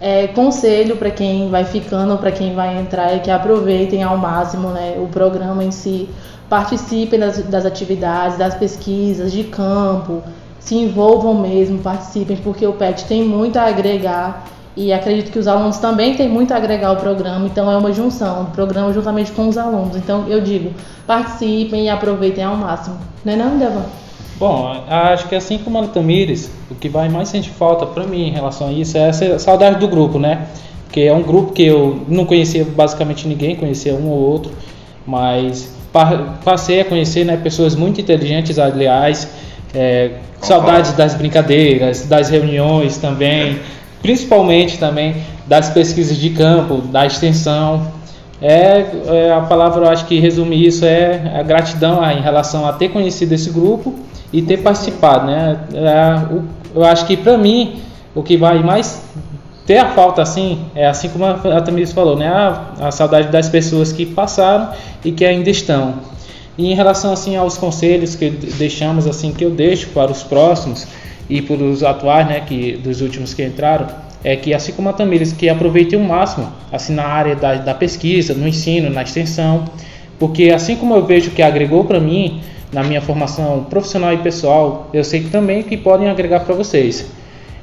É, 0.00 0.26
conselho 0.28 0.96
para 0.96 1.10
quem 1.10 1.48
vai 1.48 1.64
ficando, 1.64 2.18
para 2.18 2.32
quem 2.32 2.54
vai 2.54 2.78
entrar, 2.78 3.12
é 3.12 3.18
que 3.18 3.30
aproveitem 3.30 4.02
ao 4.02 4.18
máximo 4.18 4.68
né, 4.68 4.96
o 4.98 5.06
programa 5.08 5.64
em 5.64 5.70
si, 5.70 6.08
participem 6.48 7.18
das, 7.18 7.38
das 7.44 7.64
atividades, 7.64 8.36
das 8.36 8.54
pesquisas 8.54 9.32
de 9.32 9.44
campo, 9.44 10.22
se 10.58 10.74
envolvam 10.74 11.34
mesmo, 11.34 11.78
participem, 11.78 12.36
porque 12.36 12.66
o 12.66 12.72
PET 12.72 13.04
tem 13.04 13.24
muito 13.24 13.56
a 13.58 13.66
agregar 13.66 14.46
e 14.76 14.92
acredito 14.92 15.30
que 15.30 15.38
os 15.38 15.46
alunos 15.46 15.78
também 15.78 16.16
têm 16.16 16.28
muito 16.28 16.52
a 16.52 16.56
agregar 16.56 16.88
ao 16.88 16.96
programa, 16.96 17.46
então 17.46 17.70
é 17.70 17.76
uma 17.76 17.92
junção 17.92 18.44
do 18.44 18.50
programa 18.50 18.92
juntamente 18.92 19.30
com 19.30 19.48
os 19.48 19.56
alunos. 19.56 19.96
Então 19.96 20.26
eu 20.26 20.40
digo, 20.40 20.72
participem 21.06 21.84
e 21.84 21.88
aproveitem 21.88 22.42
ao 22.42 22.56
máximo. 22.56 22.98
Não 23.24 23.32
é 23.32 23.36
não? 23.36 24.03
Bom, 24.36 24.84
acho 24.88 25.28
que 25.28 25.34
assim 25.34 25.58
como 25.58 25.78
a 25.78 25.86
Tamires, 25.86 26.50
o 26.70 26.74
que 26.74 26.88
vai 26.88 27.08
mais 27.08 27.28
sentir 27.28 27.50
falta 27.50 27.86
para 27.86 28.04
mim 28.04 28.28
em 28.28 28.32
relação 28.32 28.68
a 28.68 28.72
isso 28.72 28.98
é 28.98 29.08
essa 29.08 29.38
saudade 29.38 29.78
do 29.78 29.86
grupo, 29.86 30.18
né? 30.18 30.48
Porque 30.84 31.02
é 31.02 31.12
um 31.12 31.22
grupo 31.22 31.52
que 31.52 31.64
eu 31.64 32.04
não 32.08 32.24
conhecia 32.24 32.64
basicamente 32.64 33.28
ninguém, 33.28 33.54
conhecia 33.54 33.94
um 33.94 34.08
ou 34.08 34.18
outro, 34.18 34.52
mas 35.06 35.72
passei 36.44 36.80
a 36.80 36.84
conhecer 36.84 37.24
né, 37.24 37.36
pessoas 37.36 37.76
muito 37.76 38.00
inteligentes, 38.00 38.58
aliás, 38.58 39.28
é, 39.72 40.10
saudades 40.40 40.92
das 40.92 41.14
brincadeiras, 41.14 42.06
das 42.06 42.28
reuniões 42.28 42.96
também, 42.96 43.60
principalmente 44.02 44.78
também 44.78 45.16
das 45.46 45.70
pesquisas 45.70 46.16
de 46.16 46.30
campo, 46.30 46.78
da 46.78 47.06
extensão. 47.06 47.92
É, 48.46 48.84
é, 49.06 49.32
a 49.32 49.40
palavra, 49.40 49.86
eu 49.86 49.90
acho 49.90 50.04
que 50.04 50.20
resume 50.20 50.66
isso, 50.66 50.84
é 50.84 51.32
a 51.34 51.42
gratidão 51.42 52.04
em 52.10 52.20
relação 52.20 52.66
a 52.66 52.74
ter 52.74 52.90
conhecido 52.90 53.32
esse 53.32 53.48
grupo 53.48 53.94
e 54.30 54.42
ter 54.42 54.58
participado, 54.58 55.24
né? 55.24 55.60
É, 55.72 56.36
eu 56.74 56.84
acho 56.84 57.06
que 57.06 57.16
para 57.16 57.38
mim 57.38 57.80
o 58.14 58.22
que 58.22 58.36
vai 58.36 58.62
mais 58.62 59.02
ter 59.64 59.78
a 59.78 59.88
falta 59.92 60.20
assim 60.20 60.60
é 60.74 60.86
assim 60.86 61.08
como 61.08 61.24
a 61.24 61.60
Tamiris 61.62 61.92
falou, 61.92 62.18
né? 62.18 62.28
A, 62.28 62.88
a, 62.88 62.90
saudade 62.90 63.28
das 63.28 63.48
pessoas 63.48 63.94
que 63.94 64.04
passaram 64.04 64.72
e 65.02 65.10
que 65.10 65.24
ainda 65.24 65.48
estão. 65.48 65.94
E 66.58 66.70
em 66.70 66.74
relação 66.74 67.14
assim 67.14 67.36
aos 67.36 67.56
conselhos 67.56 68.14
que 68.14 68.28
deixamos 68.28 69.06
assim 69.06 69.32
que 69.32 69.42
eu 69.42 69.52
deixo 69.52 69.88
para 69.88 70.12
os 70.12 70.22
próximos 70.22 70.86
e 71.30 71.40
para 71.40 71.56
os 71.56 71.82
atuais, 71.82 72.26
né? 72.26 72.40
Que 72.40 72.76
dos 72.76 73.00
últimos 73.00 73.32
que 73.32 73.42
entraram 73.42 73.86
é 74.24 74.34
que 74.34 74.54
assim 74.54 74.72
como 74.72 74.88
a 74.88 74.92
Tamiris 74.92 75.32
que 75.32 75.48
aproveitem 75.48 75.98
o 75.98 76.02
máximo 76.02 76.50
assim 76.72 76.94
na 76.94 77.04
área 77.04 77.36
da, 77.36 77.54
da 77.56 77.74
pesquisa, 77.74 78.32
no 78.34 78.48
ensino, 78.48 78.88
na 78.88 79.02
extensão, 79.02 79.66
porque 80.18 80.50
assim 80.50 80.76
como 80.76 80.94
eu 80.94 81.04
vejo 81.04 81.30
que 81.30 81.42
agregou 81.42 81.84
para 81.84 82.00
mim 82.00 82.40
na 82.72 82.82
minha 82.82 83.00
formação 83.00 83.66
profissional 83.70 84.12
e 84.12 84.16
pessoal, 84.16 84.88
eu 84.92 85.04
sei 85.04 85.20
que 85.20 85.30
também 85.30 85.62
que 85.62 85.76
podem 85.76 86.08
agregar 86.08 86.40
para 86.40 86.54
vocês. 86.54 87.06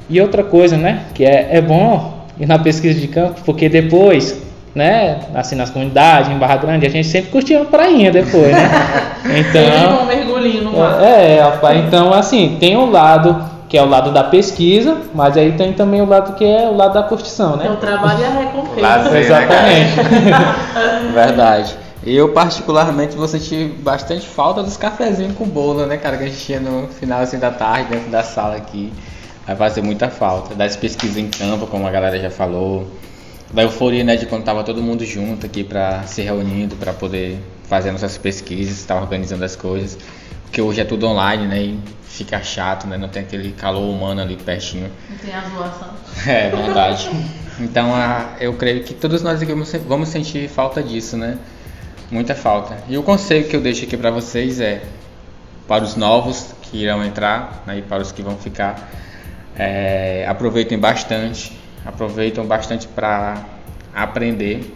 E 0.10 0.22
outra 0.22 0.44
coisa, 0.44 0.78
né, 0.78 1.04
que 1.14 1.26
é, 1.26 1.50
é 1.52 1.62
bom 1.62 2.26
ir 2.40 2.48
na 2.48 2.58
pesquisa 2.58 3.00
de 3.00 3.08
campo, 3.08 3.42
porque 3.46 3.68
depois, 3.68 4.42
né, 4.74 5.20
assim 5.34 5.56
nas 5.56 5.70
comunidades, 5.70 6.32
em 6.32 6.38
Barra 6.38 6.58
Grande, 6.58 6.86
a 6.86 6.90
gente 6.90 7.08
sempre 7.08 7.30
curtia 7.30 7.60
uma 7.60 7.66
prainha 7.66 8.12
depois, 8.12 8.52
né? 8.52 8.70
Então, 9.24 10.04
um 10.04 10.06
mergulhinho 10.08 10.64
no 10.64 10.78
mar. 10.78 11.02
É, 11.02 11.42
rapaz, 11.42 11.86
então 11.86 12.12
assim, 12.12 12.58
tem 12.60 12.76
um 12.76 12.90
lado 12.90 13.46
que 13.72 13.78
é 13.78 13.82
o 13.82 13.88
lado 13.88 14.12
da 14.12 14.26
pesquisa, 14.26 14.98
mas 15.16 15.38
aí 15.38 15.54
tem 15.54 15.72
também 15.72 16.02
o 16.02 16.06
lado 16.06 16.36
que 16.36 16.44
é 16.44 16.68
o 16.68 16.76
lado 16.76 16.94
da 16.94 17.04
curtição, 17.04 17.56
né? 17.56 17.68
É 17.68 17.72
o 17.72 17.78
trabalho 17.78 18.20
e 18.20 18.26
a 18.26 18.30
recompensa. 18.30 18.82
Lazer, 18.82 19.12
né, 19.14 19.20
Exatamente. 19.22 19.96
Né, 19.96 21.12
Verdade. 21.16 21.78
Eu, 22.06 22.34
particularmente, 22.34 23.16
vou 23.16 23.30
sentir 23.30 23.70
bastante 23.80 24.28
falta 24.28 24.62
dos 24.62 24.76
cafezinhos 24.76 25.38
com 25.38 25.48
bolo, 25.48 25.86
né, 25.86 25.96
cara? 25.96 26.18
Que 26.18 26.26
a 26.26 26.28
gente 26.28 26.44
tinha 26.44 26.60
no 26.60 26.90
final 26.90 27.22
assim, 27.22 27.40
da 27.40 27.50
tarde, 27.50 27.92
dentro 27.92 28.12
da 28.12 28.22
sala 28.24 28.58
aqui. 28.58 28.92
Vai 29.48 29.56
fazer 29.56 29.82
muita 29.82 30.10
falta. 30.10 30.54
Das 30.54 30.76
pesquisas 30.76 31.16
em 31.16 31.30
campo, 31.30 31.66
como 31.66 31.88
a 31.88 31.92
galera 31.92 32.20
já 32.20 32.30
falou. 32.30 32.86
Da 33.54 33.62
euforia, 33.62 34.04
né, 34.04 34.18
de 34.18 34.26
quando 34.26 34.44
tava 34.44 34.66
todo 34.66 34.84
mundo 34.84 35.06
junto 35.06 35.46
aqui 35.46 35.64
pra 35.64 36.04
se 36.04 36.22
reunindo, 36.22 36.76
pra 36.76 36.92
poder 36.92 37.40
fazer 37.70 37.94
nossas 37.94 38.18
pesquisas, 38.18 38.80
estar 38.80 39.00
organizando 39.00 39.46
as 39.46 39.56
coisas. 39.56 39.98
Porque 40.52 40.62
hoje 40.62 40.82
é 40.82 40.84
tudo 40.84 41.08
online, 41.08 41.48
né? 41.48 41.62
E 41.62 41.80
fica 42.04 42.44
chato, 42.44 42.86
né? 42.86 42.98
Não 42.98 43.08
tem 43.08 43.22
aquele 43.22 43.54
calor 43.54 43.90
humano 43.90 44.22
ali 44.22 44.36
pertinho. 44.36 44.92
Não 45.10 45.18
tem 45.18 45.34
a 45.34 45.40
zoação. 45.48 45.94
É 46.28 46.50
verdade. 46.50 47.10
Então, 47.58 47.96
a, 47.96 48.34
eu 48.38 48.54
creio 48.56 48.84
que 48.84 48.94
todos 48.94 49.24
nós 49.24 49.42
aqui 49.42 49.54
vamos, 49.54 49.72
vamos 49.88 50.10
sentir 50.10 50.50
falta 50.50 50.84
disso, 50.84 51.16
né? 51.16 51.38
Muita 52.12 52.36
falta. 52.36 52.78
E 52.90 52.98
o 52.98 53.02
conselho 53.02 53.48
que 53.48 53.56
eu 53.56 53.62
deixo 53.62 53.86
aqui 53.86 53.96
para 53.96 54.12
vocês 54.12 54.60
é 54.60 54.82
para 55.70 55.86
os 55.86 55.96
novos 55.96 56.54
que 56.64 56.80
irão 56.80 57.02
entrar 57.02 57.64
né, 57.66 57.78
e 57.78 57.82
para 57.82 58.02
os 58.02 58.12
que 58.12 58.22
vão 58.22 58.36
ficar, 58.36 58.92
é, 59.56 60.26
aproveitem 60.28 60.78
bastante, 60.78 61.58
aproveitem 61.86 62.46
bastante 62.46 62.90
para 62.90 63.42
aprender, 63.96 64.76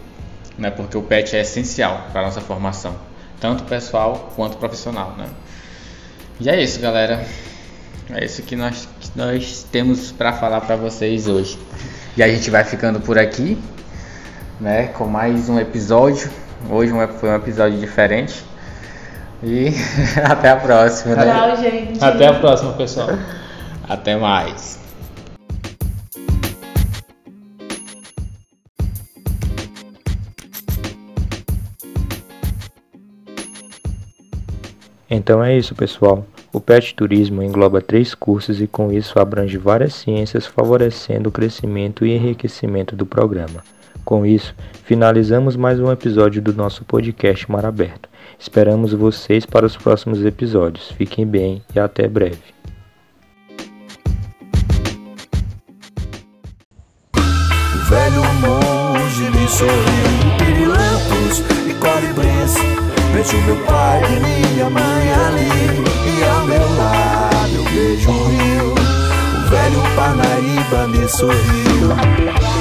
né, 0.56 0.70
porque 0.70 0.96
o 0.96 1.02
PET 1.02 1.36
é 1.36 1.42
essencial 1.42 2.06
para 2.12 2.22
a 2.22 2.24
nossa 2.24 2.40
formação, 2.40 2.96
tanto 3.38 3.64
pessoal 3.64 4.32
quanto 4.34 4.56
profissional. 4.56 5.14
Né? 5.18 5.26
E 6.40 6.48
é 6.48 6.62
isso, 6.62 6.80
galera. 6.80 7.24
É 8.10 8.24
isso 8.24 8.42
que 8.42 8.54
nós, 8.54 8.88
que 9.00 9.10
nós 9.16 9.66
temos 9.70 10.12
para 10.12 10.32
falar 10.32 10.60
para 10.60 10.76
vocês 10.76 11.26
hoje. 11.26 11.58
E 12.16 12.22
a 12.22 12.28
gente 12.28 12.50
vai 12.50 12.64
ficando 12.64 13.00
por 13.00 13.18
aqui, 13.18 13.58
né, 14.60 14.88
com 14.88 15.06
mais 15.06 15.48
um 15.48 15.58
episódio 15.58 16.30
Hoje 16.68 16.92
foi 17.20 17.28
um 17.28 17.36
episódio 17.36 17.78
diferente. 17.78 18.44
E 19.42 19.68
até 20.24 20.50
a 20.50 20.56
próxima. 20.56 21.14
Né? 21.14 21.24
Tchau, 21.24 21.56
gente. 21.56 22.04
Até 22.04 22.26
a 22.26 22.34
próxima, 22.34 22.72
pessoal. 22.72 23.10
Até 23.88 24.16
mais. 24.16 24.85
Então 35.08 35.42
é 35.42 35.56
isso, 35.56 35.74
pessoal. 35.74 36.26
O 36.52 36.60
PET 36.60 36.94
Turismo 36.94 37.42
engloba 37.42 37.80
três 37.80 38.14
cursos 38.14 38.60
e 38.60 38.66
com 38.66 38.92
isso 38.92 39.18
abrange 39.18 39.56
várias 39.56 39.94
ciências, 39.94 40.46
favorecendo 40.46 41.28
o 41.28 41.32
crescimento 41.32 42.04
e 42.04 42.14
enriquecimento 42.14 42.96
do 42.96 43.06
programa. 43.06 43.62
Com 44.04 44.24
isso, 44.24 44.54
finalizamos 44.84 45.56
mais 45.56 45.80
um 45.80 45.90
episódio 45.90 46.40
do 46.40 46.54
nosso 46.54 46.84
podcast 46.84 47.50
Mar 47.50 47.64
Aberto. 47.66 48.08
Esperamos 48.38 48.92
vocês 48.92 49.44
para 49.44 49.66
os 49.66 49.76
próximos 49.76 50.24
episódios. 50.24 50.90
Fiquem 50.92 51.26
bem 51.26 51.62
e 51.74 51.78
até 51.78 52.06
breve. 52.08 52.54
O 57.14 57.88
velho 57.88 58.22
monge 58.40 59.48
sorriu. 59.48 60.25
Vejo 63.16 63.40
meu 63.46 63.56
pai 63.64 64.02
e 64.14 64.20
minha 64.20 64.68
mãe 64.68 65.12
ali, 65.14 65.48
e 66.06 66.24
ao 66.28 66.44
meu 66.44 66.76
lado 66.76 67.54
eu 67.54 67.64
vejo 67.64 68.10
um 68.10 68.28
rio. 68.28 68.74
O 68.74 69.48
velho 69.48 69.82
Parnaíba 69.96 70.86
me 70.88 71.08
sorriu. 71.08 72.55